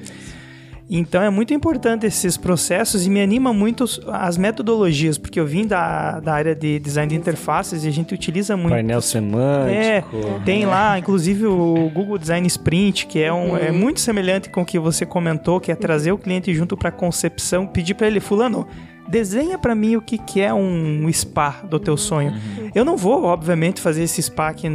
[0.93, 5.65] Então é muito importante esses processos e me anima muito as metodologias, porque eu vim
[5.65, 8.71] da, da área de design de interfaces e a gente utiliza muito.
[8.71, 10.17] Painel semântico.
[10.17, 13.79] É, tem lá, inclusive o Google Design Sprint, que é, um, é uhum.
[13.79, 16.93] muito semelhante com o que você comentou, que é trazer o cliente junto para a
[16.93, 18.67] concepção, pedir para ele, fulano,
[19.09, 22.33] desenha para mim o que, que é um spa do teu sonho.
[22.33, 22.71] Uhum.
[22.75, 24.67] Eu não vou, obviamente, fazer esse spa aqui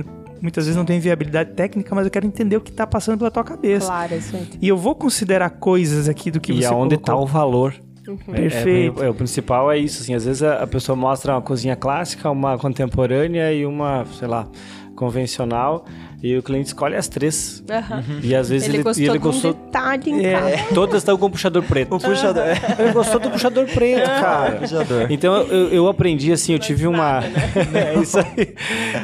[0.46, 3.32] muitas vezes não tem viabilidade técnica, mas eu quero entender o que está passando pela
[3.32, 3.88] tua cabeça.
[3.88, 4.48] Claro, isso aí.
[4.62, 6.80] E eu vou considerar coisas aqui do que e você colocou.
[6.80, 7.74] E aonde está o valor.
[8.08, 8.18] Uhum.
[8.30, 9.04] É, Perfeito.
[9.04, 11.76] É, é, o principal é isso, assim, às vezes a, a pessoa mostra uma cozinha
[11.76, 14.48] clássica, uma contemporânea e uma, sei lá,
[14.96, 15.86] convencional
[16.26, 17.64] e o cliente escolhe as três.
[17.70, 18.20] Uhum.
[18.24, 19.06] E às vezes ele, ele gostou.
[19.06, 19.52] E ele gostou...
[19.52, 20.68] Um detalhe em é.
[20.74, 21.94] Todas estão com puxador preto.
[21.94, 22.42] O puxador.
[22.42, 22.58] É.
[22.80, 24.56] Ele gostou do puxador preto, cara.
[24.56, 25.06] Puxador.
[25.12, 27.22] Então eu, eu aprendi assim, eu tive uma.
[27.76, 28.56] é isso aí.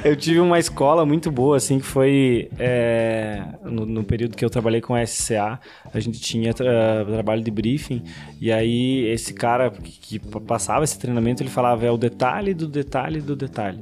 [0.04, 3.44] Eu tive uma escola muito boa, assim, que foi é...
[3.64, 5.60] no, no, período que eu trabalhei com a SCA,
[5.94, 7.06] a gente tinha tra...
[7.06, 8.02] trabalho de briefing,
[8.40, 12.68] e aí esse cara que, que passava esse treinamento, ele falava: é o detalhe do
[12.68, 13.80] detalhe do detalhe.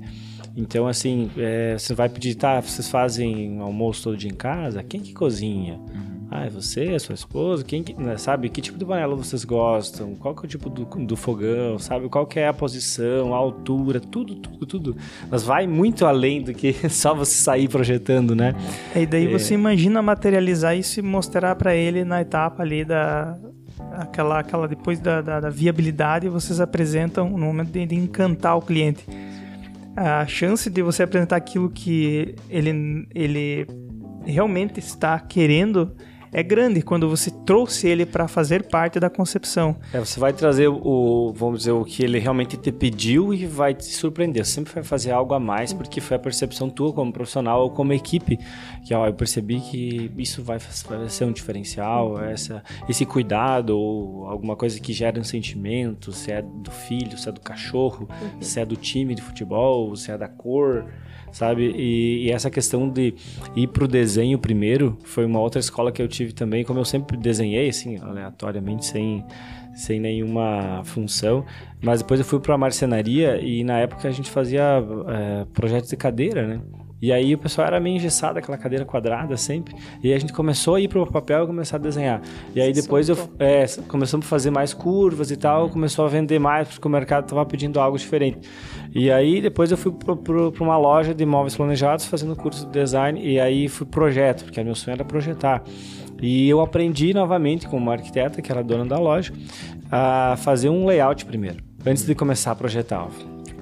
[0.60, 4.84] Então, assim, é, você vai pedir, tá, vocês fazem almoço todo dia em casa?
[4.84, 5.76] Quem que cozinha?
[5.76, 6.28] Uhum.
[6.30, 7.64] Ah, é você, a sua esposa?
[7.64, 10.16] Quem que, né, sabe, que tipo de panela vocês gostam?
[10.16, 12.10] Qual que é o tipo do, do fogão, sabe?
[12.10, 14.98] Qual que é a posição, a altura, tudo, tudo, tudo.
[15.32, 18.54] Mas vai muito além do que só você sair projetando, né?
[18.94, 19.32] E daí é...
[19.32, 23.40] você imagina materializar isso e mostrar para ele na etapa ali da,
[23.94, 28.62] aquela, aquela depois da, da, da, viabilidade, vocês apresentam no momento de, de encantar o
[28.62, 29.06] cliente
[29.96, 33.68] a chance de você apresentar aquilo que ele, ele
[34.26, 35.96] realmente está querendo
[36.32, 39.76] é grande quando você trouxe ele para fazer parte da concepção.
[39.94, 43.74] É, você vai trazer o, vamos dizer, o que ele realmente te pediu e vai
[43.74, 44.46] te surpreender.
[44.46, 47.70] Você sempre vai fazer algo a mais porque foi a percepção tua como profissional ou
[47.70, 48.38] como equipe
[48.86, 54.28] que ó, eu percebi que isso vai, vai ser um diferencial, essa, esse cuidado ou
[54.28, 58.42] alguma coisa que gera um sentimento, se é do filho, se é do cachorro, uhum.
[58.42, 60.86] se é do time de futebol, se é da cor
[61.32, 61.72] sabe?
[61.76, 63.14] E, e, essa questão de
[63.56, 67.18] ir pro desenho primeiro foi uma outra escola que eu tive também, como eu sempre
[67.18, 69.26] desenhei, assim, aleatoriamente, sem,
[69.74, 71.46] sem nenhuma função.
[71.82, 75.90] Mas depois eu fui para a marcenaria e na época a gente fazia é, projetos
[75.90, 76.62] de cadeira, né?
[77.02, 79.74] E aí o pessoal era meio engessado, aquela cadeira quadrada sempre.
[80.04, 82.22] E a gente começou a ir pro papel e começar a desenhar.
[82.54, 86.40] E aí depois eu, é, começamos a fazer mais curvas e tal, começou a vender
[86.40, 88.40] mais, porque o mercado estava pedindo algo diferente.
[88.94, 93.22] E aí depois eu fui para uma loja de imóveis planejados fazendo curso de design
[93.24, 95.64] e aí fui projeto, porque meu sonho era projetar.
[96.22, 99.34] E eu aprendi novamente com uma arquiteta, que era dona da loja,
[99.92, 103.08] a fazer um layout primeiro, antes de começar a projetar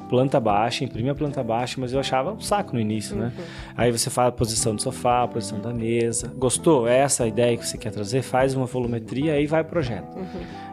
[0.08, 3.32] planta baixa, imprime a planta baixa, mas eu achava um saco no início, né?
[3.76, 6.32] Aí você faz a posição do sofá, a posição da mesa.
[6.38, 6.88] Gostou?
[6.88, 8.22] É essa a ideia que você quer trazer?
[8.22, 10.18] Faz uma volumetria, aí vai projeto.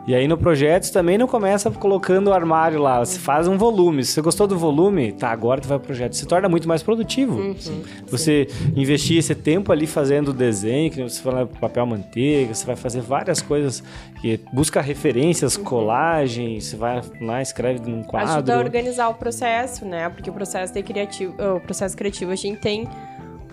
[0.07, 4.05] E aí no projeto também não começa colocando o armário lá, você faz um volume.
[4.05, 6.15] Se você gostou do volume, tá, agora tu vai pro projeto.
[6.15, 7.57] Se torna muito mais produtivo.
[8.09, 8.47] Você
[8.77, 13.01] investir esse tempo ali fazendo o desenho, que você fala papel manteiga, você vai fazer
[13.01, 13.83] várias coisas
[14.21, 18.31] que busca referências, colagem, você vai lá, escreve num quadro.
[18.31, 20.09] Ajuda a organizar o processo, né?
[20.11, 22.89] Porque o processo de criativo, o processo criativo a gente tem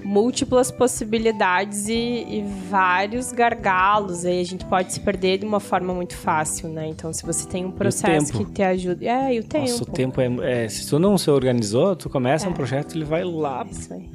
[0.03, 4.25] múltiplas possibilidades e, e vários gargalos.
[4.25, 6.87] Aí a gente pode se perder de uma forma muito fácil, né?
[6.87, 9.05] Então, se você tem um processo que te ajuda.
[9.05, 9.69] É, e o tempo.
[9.69, 12.49] Nossa, o tempo é, é- Se tu não se organizou, tu começa É.
[12.49, 13.65] um projeto, ele vai lá.
[13.69, 14.09] Isso aí.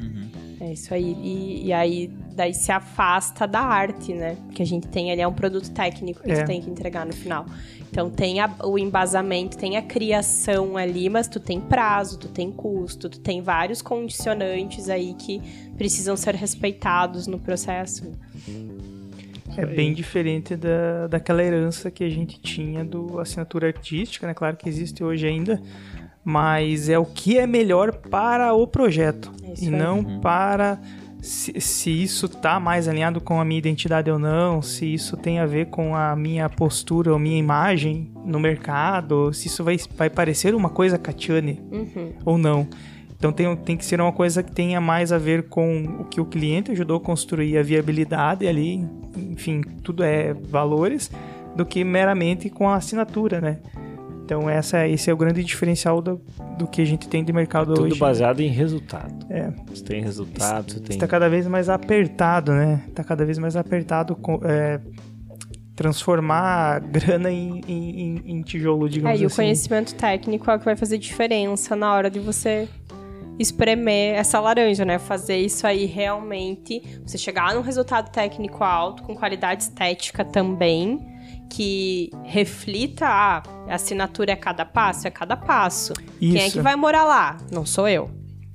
[0.61, 1.15] É isso aí.
[1.23, 4.37] E, e aí, daí se afasta da arte, né?
[4.47, 6.43] Porque a gente tem ali é um produto técnico que É.
[6.43, 7.45] tu tem que entregar no final.
[7.91, 12.51] Então tem a- o embasamento, tem a criação ali, mas tu tem prazo, tu tem
[12.51, 15.41] custo, tu tem vários condicionantes aí que
[15.77, 18.11] precisam ser respeitados no processo.
[19.57, 24.35] É bem diferente da, daquela herança que a gente tinha do assinatura artística, né?
[24.35, 25.63] Claro que existe hoje ainda,
[26.29, 29.73] mas é o que é melhor para o projeto É isso e aí.
[29.75, 30.77] não para
[31.23, 35.39] se, se isso tá mais alinhado com a minha identidade ou não, se isso tem
[35.39, 40.11] a ver com a minha postura ou minha imagem no mercado, se isso vai, vai
[40.11, 42.13] parecer uma coisa Catiane Uhum.
[42.25, 42.67] ou não.
[43.19, 46.21] Então tem, tem que ser uma coisa que tenha mais a ver com o que
[46.21, 48.85] o cliente ajudou a construir, a viabilidade ali,
[49.17, 51.11] enfim, tudo é valores,
[51.57, 53.59] do que meramente com a assinatura, né?
[54.27, 56.21] Então essa, esse é o grande diferencial do,
[56.59, 57.99] do que a gente tem de mercado Tudo hoje.
[58.01, 59.25] baseado em resultado.
[59.31, 60.97] É, Você tem resultado, você tem.
[60.97, 62.83] está cada vez mais apertado, né?
[62.89, 64.81] Está cada vez mais apertado com, é,
[65.77, 69.37] transformar grana em, em, em- tijolo, É, digamos e o assim.
[69.37, 72.69] conhecimento técnico é o que vai fazer diferença na hora de você
[73.39, 74.99] espremer essa laranja, né?
[74.99, 80.99] Fazer isso aí realmente, você chegar num resultado técnico alto, com qualidade estética também,
[81.51, 85.93] que reflita ah, a assinatura é cada passo, é cada passo.
[86.19, 86.57] Quem é Isso.
[86.57, 87.37] que vai morar lá?
[87.51, 88.11] Não sou eu.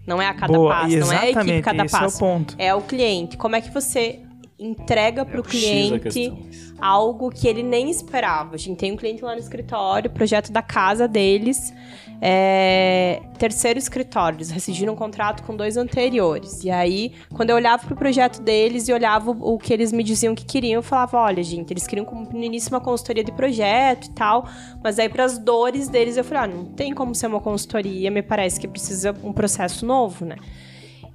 [0.06, 2.56] Não é a cada Boa, passo, não é a equipe cada esse é o passo.
[2.58, 3.38] É o cliente.
[3.38, 4.22] Como é que você
[4.62, 6.32] entrega para o o cliente
[6.80, 8.56] algo que ele nem esperava?
[8.56, 11.74] A gente tem um cliente lá no escritório, projeto da casa deles,
[12.22, 14.38] é, terceiro escritório.
[14.38, 16.64] Eles rescindiram um contrato com dois anteriores.
[16.64, 20.04] E aí, quando eu olhava pro projeto deles e olhava o, o que eles me
[20.04, 24.06] diziam que queriam, eu falava: olha, gente, eles queriam no início uma consultoria de projeto
[24.06, 24.48] e tal,
[24.84, 28.12] mas aí para as dores deles eu falei: ah, não tem como ser uma consultoria,
[28.12, 30.36] me parece que precisa um processo novo, né?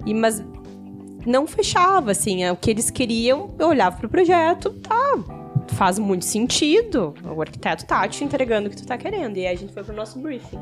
[0.05, 0.43] E, mas
[1.27, 5.19] não fechava, assim, é o que eles queriam, eu olhava pro projeto, tá,
[5.75, 9.53] faz muito sentido, o arquiteto tá te entregando o que tu tá querendo, e aí
[9.53, 10.57] a gente foi pro nosso briefing.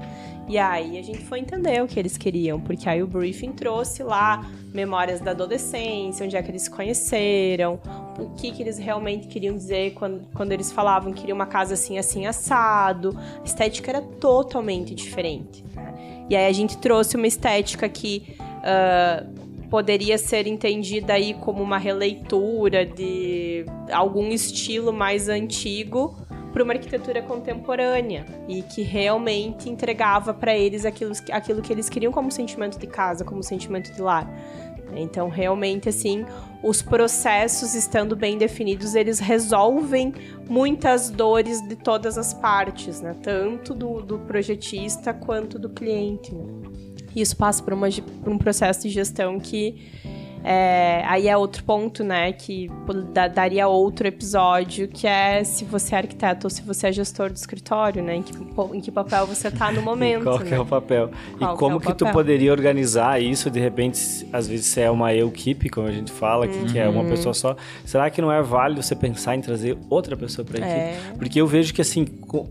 [0.48, 4.04] E aí a gente foi entender o que eles queriam, porque aí o briefing trouxe
[4.04, 7.80] lá memórias da adolescência, onde é que eles se conheceram,
[8.20, 11.76] o que que eles realmente queriam dizer quando, quando eles falavam que queriam uma casa
[11.76, 16.26] assim, assim, assado, a estética era totalmente diferente, né?
[16.28, 18.36] E aí a gente trouxe uma estética que...
[18.64, 19.24] ah,
[19.70, 26.16] poderia ser entendida aí como uma releitura de algum estilo mais antigo
[26.54, 32.14] para uma arquitetura contemporânea e que realmente entregava para eles aquilo, aquilo que eles queriam
[32.14, 34.26] como sentimento de casa, como sentimento de lar.
[34.96, 36.26] Então, realmente, assim,
[36.64, 40.14] os processos estando bem definidos, eles resolvem
[40.48, 43.16] muitas dores de todas as partes, né?
[43.22, 46.34] Tanto do, do projetista quanto do cliente.
[46.34, 46.46] Né?
[47.16, 47.88] Isso passa por, uma,
[48.24, 49.76] por um processo de gestão que
[50.48, 52.32] é, aí é outro ponto, né?
[52.32, 52.70] Que
[53.12, 57.32] da- daria outro episódio, que é se você é arquiteto ou se você é gestor
[57.32, 58.18] do escritório, né?
[58.18, 58.34] Em que,
[58.74, 60.24] em que papel você tá no momento.
[60.24, 60.58] Qual que né?
[60.58, 61.10] é o papel?
[61.38, 64.00] Qual e que como é o que tu poderia organizar isso, de repente,
[64.32, 67.00] às vezes se é uma equipe, como a gente fala, que, que é Uhum.
[67.02, 70.58] uma pessoa só, será que não é válido você pensar em trazer outra pessoa para
[70.64, 70.80] a equipe?
[70.80, 71.14] É.
[71.18, 72.06] Porque eu vejo que, assim,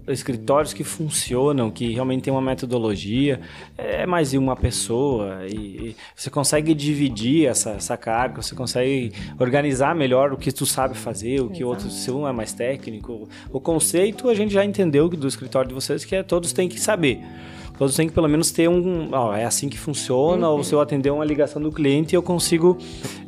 [0.08, 3.40] escritórios que funcionam, que realmente tem uma metodologia,
[3.78, 9.12] é mais de uma pessoa e, e você consegue dividir essa, essa carga, você consegue
[9.38, 11.68] organizar melhor o que tu sabe fazer, o que Exato.
[11.68, 13.28] outro, se um é mais técnico.
[13.52, 16.80] O conceito a gente já entendeu do escritório de vocês que é todos têm que
[16.80, 17.20] saber.
[17.76, 19.10] Todos têm que pelo menos ter um.
[19.12, 20.58] Ó, é assim que funciona, Uhum.
[20.58, 22.78] ou se eu atender uma ligação do cliente, eu consigo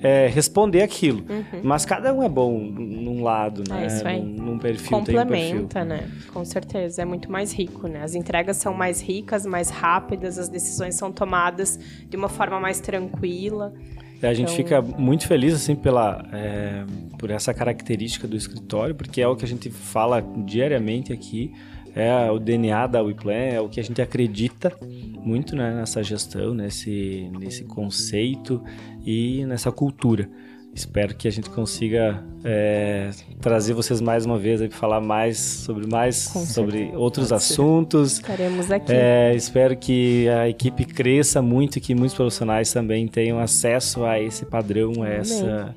[0.01, 1.25] é, responder aquilo.
[1.29, 1.63] Uhum.
[1.65, 3.83] Mas cada um é bom num lado, né?
[3.83, 4.23] É isso aí.
[4.23, 5.27] Num, num perfil tem um perfil.
[5.27, 6.09] Complementa, né?
[6.33, 8.05] Com certeza, é muito mais rico, né?
[8.05, 11.77] As entregas são mais ricas, mais rápidas, as decisões são tomadas
[12.09, 13.75] de uma forma mais tranquila.
[14.23, 16.85] A gente Então- fica muito feliz assim pela é,
[17.19, 21.53] por essa característica do escritório, porque é o que a gente fala diariamente aqui.
[21.99, 26.53] é o DNA da WePlan, é o que a gente acredita muito né, nessa gestão,
[26.53, 28.63] nesse, nesse conceito
[29.03, 30.29] e nessa cultura.
[30.77, 35.87] Espero que a gente consiga é, trazer vocês mais uma vez para falar mais sobre
[35.87, 38.19] mais sobre outros assuntos.
[38.19, 38.93] Estaremos aqui.
[38.93, 44.21] É, espero que a equipe cresça muito e que muitos profissionais também tenham acesso a
[44.21, 45.75] esse padrão, a essa,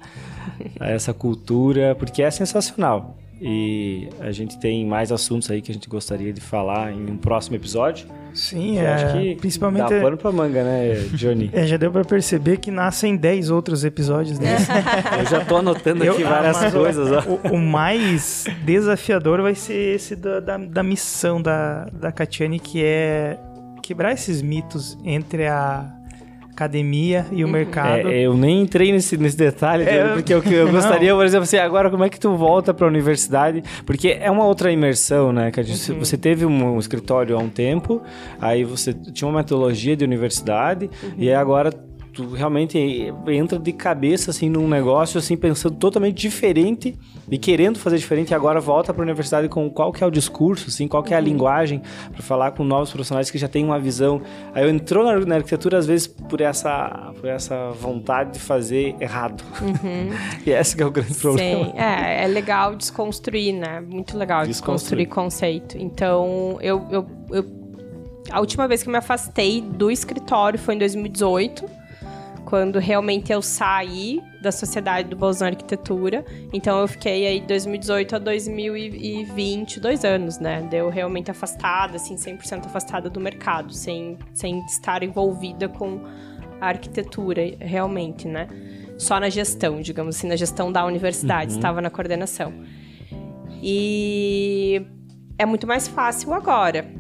[0.77, 3.17] a essa cultura, porque é sensacional.
[3.41, 7.17] E a gente tem mais assuntos aí que a gente gostaria de falar em um
[7.17, 8.07] próximo episódio.
[8.33, 11.49] Sim, Eu é, acho que principalmente dá pano pra manga, né, Johnny?
[11.53, 14.69] é, já deu pra perceber que nascem 10 outros episódios desse.
[15.19, 17.23] Eu já tô anotando aqui Eu- várias coisas, ó.
[17.49, 22.83] O, o mais desafiador vai ser esse da, da, da missão da, da Catiane, que
[22.83, 23.37] é
[23.81, 25.91] quebrar esses mitos entre a
[26.59, 28.09] academia e o mercado.
[28.09, 30.73] É, eu nem entrei nesse, nesse detalhe, É, porque o que eu não.
[30.73, 33.63] gostaria, por exemplo, assim, agora como é que tu volta pra universidade?
[33.85, 35.51] Porque é uma outra imersão, né?
[35.51, 35.99] Que a gente- Uhum.
[35.99, 38.01] Você teve um, escritório há um tempo,
[38.41, 41.71] aí você tinha uma metodologia de universidade, e aí agora
[42.19, 42.77] tu realmente
[43.27, 46.97] entra de cabeça assim num negócio assim pensando totalmente diferente
[47.31, 50.11] e querendo fazer diferente e agora volta para a universidade com qual que é o
[50.11, 51.81] discurso assim qual que é a linguagem
[52.11, 54.21] para falar com novos profissionais que já têm uma visão
[54.53, 58.95] aí eu entrou na, na arquitetura às vezes por essa por essa vontade de fazer
[58.99, 59.43] errado
[60.45, 63.79] e esse que é o grande problema Sim, é, é legal desconstruir, né?
[63.79, 65.05] Muito legal Desconstruir.
[65.05, 65.77] desconstruir, conceito.
[65.77, 67.45] Então, eu, eu, eu-
[68.31, 71.65] A última vez que eu me afastei do escritório foi em 2018,
[72.49, 76.25] quando realmente eu saí da Sociedade do Bolsonaro Arquitetura.
[76.51, 80.63] Então, eu fiquei aí de 2018 a 2020, dois anos, né?
[80.63, 86.01] Deu realmente afastada, assim, 100% afastada do mercado, sem, sem estar envolvida com
[86.59, 88.47] a arquitetura, realmente, né?
[88.97, 92.51] Só na gestão, digamos assim, na gestão da universidade, estava na coordenação.
[93.61, 94.81] E
[95.37, 96.98] é muito mais fácil agora.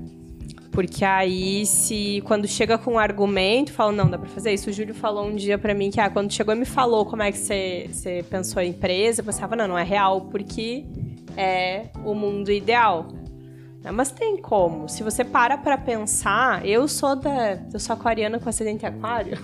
[0.79, 4.69] Porque aí, se quando chega com um argumento, fala, não, dá pra fazer isso.
[4.69, 7.21] O Júlio falou um dia pra mim que, ah, quando chegou e me falou como
[7.21, 10.85] é que você, pensou em empresa, eu pensava, não, não é real, porque
[11.35, 13.07] é o mundo ideal.
[13.93, 14.89] Mas tem como.
[14.89, 17.57] Se você para pra pensar, eu sou da.
[17.73, 19.37] Eu sou aquariana com acidente aquário.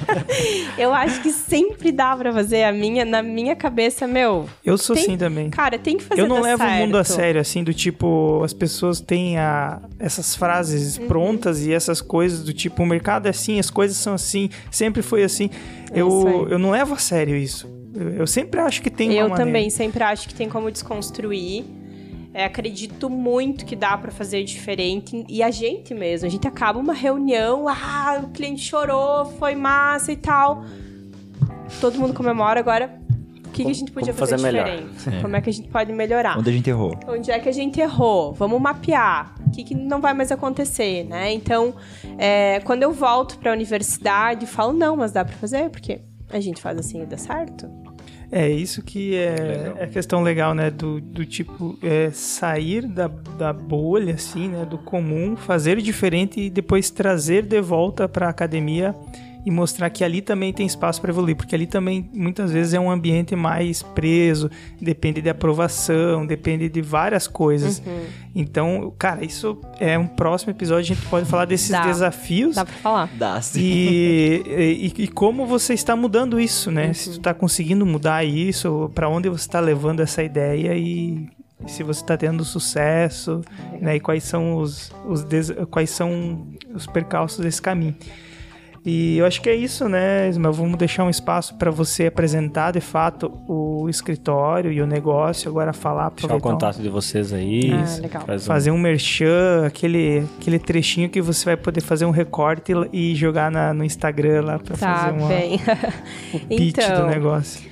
[0.78, 4.48] eu acho que sempre dá pra fazer a minha, na minha cabeça, meu.
[4.64, 5.50] Eu sou tem- assim também.
[5.50, 7.16] Cara, tem que fazer Eu não levo o mundo a certo.
[7.20, 11.06] sério, assim, do tipo, as pessoas têm a, essas frases Uhum.
[11.06, 15.02] prontas e essas coisas do tipo, o mercado é assim, as coisas são assim, sempre
[15.02, 15.50] foi assim.
[15.92, 17.68] É eu, eu não levo a sério isso.
[17.94, 19.44] Eu, eu sempre acho que tem Eu maneira.
[19.44, 21.64] também sempre acho que tem como desconstruir.
[22.36, 25.24] É, acredito muito que dá pra fazer diferente.
[25.26, 30.12] E a gente mesmo, a gente acaba uma reunião, ah, o cliente chorou, foi massa
[30.12, 30.62] e tal.
[31.80, 33.00] Todo mundo comemora agora.
[33.46, 34.86] O que, que a gente podia como fazer fazer, melhor?
[34.86, 35.22] diferente?
[35.22, 36.38] Como é que a gente pode melhorar?
[36.38, 37.00] Onde a gente errou?
[37.08, 38.34] Onde é que a gente errou?
[38.34, 39.34] Vamos mapear.
[39.46, 41.32] O que, que não vai mais acontecer, né?
[41.32, 41.74] Então,
[42.18, 46.38] é, quando eu volto pra universidade, eu falo, não, mas dá pra fazer, porque a
[46.38, 47.85] gente faz assim e dá certo.
[48.30, 50.70] É isso que é, é a questão legal, né?
[50.70, 54.64] Do, do tipo, é, sair da, da bolha, assim, né?
[54.64, 58.94] Do comum, fazer diferente e depois trazer de volta para a academia
[59.46, 62.80] e mostrar que ali também tem espaço para evoluir, porque ali também muitas vezes é
[62.80, 64.50] um ambiente mais preso,
[64.82, 67.80] depende de aprovação, depende de várias coisas.
[68.34, 71.86] Então, cara, isso é um próximo episódio, a gente pode falar desses Dá.
[71.86, 73.08] desafios Dá pra falar.
[73.16, 73.60] Dá sim.
[73.62, 76.92] e, e, e como você está mudando isso, né?
[76.92, 77.14] Se Uhum.
[77.14, 81.28] tu está conseguindo mudar isso, para onde você está levando essa ideia e
[81.68, 83.40] se você está tendo sucesso,
[83.80, 83.96] né?
[83.96, 87.94] E quais são os, os des- quais são os percalços desse caminho.
[88.88, 90.52] E eu acho que é isso, né, Ismael?
[90.52, 95.50] Vamos deixar um espaço para você apresentar de fato o escritório e o negócio.
[95.50, 98.22] Agora falar, deixar o contato de vocês aí Ah, legal.
[98.24, 102.72] faz um- fazer um merchan, aquele, aquele trechinho que você vai poder fazer um recorte
[102.92, 105.56] e, jogar na- no Instagram lá para Tá fazer uma, bem.
[106.32, 107.68] o pitch do Então, negócio.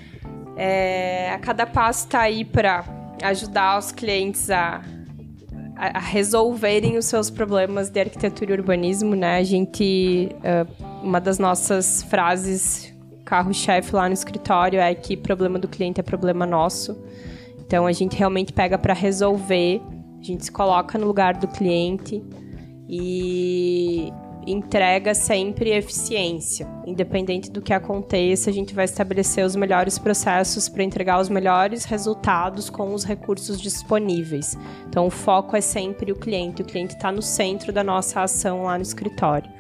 [0.56, 2.84] É, a cada passo está aí para
[3.22, 4.80] ajudar os clientes a,
[5.76, 9.38] a, resolverem os seus problemas de arquitetura e urbanismo, né?
[9.38, 10.64] A gente, é,
[11.05, 12.93] uma das nossas frases
[13.24, 16.97] carro-chefe lá no escritório é que problema do cliente é problema nosso.
[17.59, 19.81] Então a gente realmente pega para resolver,
[20.20, 22.22] a gente se coloca no lugar do cliente
[22.89, 24.12] e
[24.47, 26.68] entrega sempre eficiência.
[26.86, 31.85] Independente do que aconteça, a gente vai estabelecer os melhores processos para entregar os melhores
[31.85, 34.56] resultados com os recursos disponíveis.
[34.86, 36.60] Então, o foco é sempre o cliente.
[36.60, 39.51] O cliente está no centro da nossa ação lá no escritório.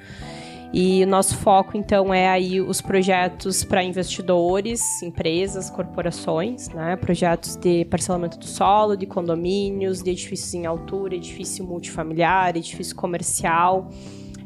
[0.76, 6.96] E o nosso foco, então, é aí os projetos para investidores, empresas, corporações, né?
[6.96, 13.88] Projetos de parcelamento do solo, de condomínios, de edifícios em altura, edifício multifamiliar, edifício comercial,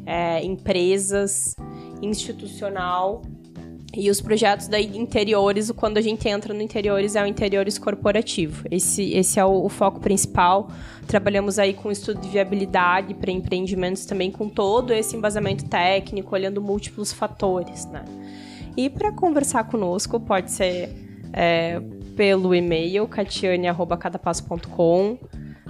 [0.05, 1.55] é, empresas,
[1.99, 3.23] institucional
[3.95, 8.65] e os projetos de interiores, quando a gente entra no interiores, é o interiores corporativo.
[8.69, 10.69] Esse, esse é o, o foco principal.
[11.07, 16.61] Trabalhamos aí com estudo de viabilidade para empreendimentos também, com todo esse embasamento técnico, olhando
[16.61, 18.05] múltiplos fatores, né?
[18.77, 20.95] E para conversar conosco, pode ser
[21.33, 21.81] é,
[22.15, 25.17] pelo e-mail, catiane.cadapasso.com.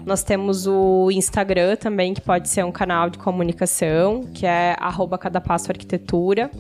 [0.06, 5.18] Nós temos o Instagram também, que pode ser um canal de comunicação, que é arroba
[5.24, 6.52] arquitetura.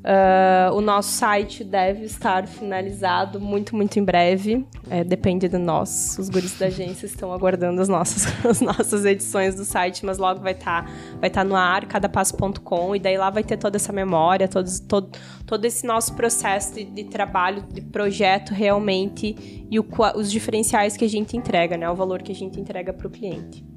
[0.00, 4.66] Uh, o nosso site deve estar finalizado muito, muito em breve.
[4.88, 6.16] É, depende de nós.
[6.18, 10.40] Os guris da agência estão aguardando as nossas, as nossas edições do site, mas logo
[10.40, 10.90] vai estar tá,
[11.20, 15.10] vai tá no ar, cadapasso.com, e daí lá vai ter toda essa memória, todos, todo,
[15.46, 19.86] todo esse nosso processo de, de trabalho, de projeto realmente, e o,
[20.16, 21.90] os diferenciais que a gente entrega, né?
[21.90, 23.69] O valor que a gente entrega para o cliente.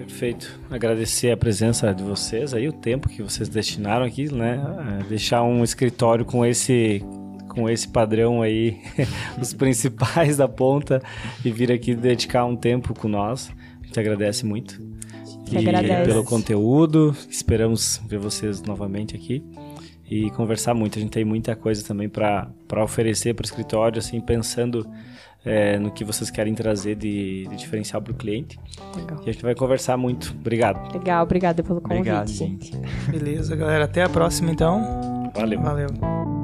[0.00, 0.58] Perfeito.
[0.70, 4.58] Agradecer a presença de vocês aí, o tempo que vocês destinaram aqui, né?
[4.98, 7.04] É, deixar um escritório com esse
[7.48, 8.78] com esse padrão aí,
[9.38, 11.02] os principais da ponta
[11.44, 13.50] e vir aqui dedicar um tempo com nós.
[13.82, 14.80] A gente agradece muito.
[15.44, 16.08] Que e agradece.
[16.08, 17.14] pelo conteúdo.
[17.28, 19.44] Esperamos ver vocês novamente aqui
[20.08, 20.98] e conversar muito.
[20.98, 22.52] A gente tem muita coisa também para
[22.82, 24.88] oferecer para o escritório, assim, pensando
[25.44, 28.58] é, no que vocês querem trazer de, de diferencial para o cliente.
[28.96, 29.20] Legal.
[29.24, 30.34] E a gente vai conversar muito.
[30.38, 30.92] Obrigado.
[30.92, 31.98] Legal, obrigada pelo convite.
[32.00, 32.72] Obrigado, gente.
[33.10, 33.84] Beleza, galera.
[33.84, 35.30] Até a próxima, então.
[35.34, 35.60] Valeu.
[35.60, 36.39] Valeu.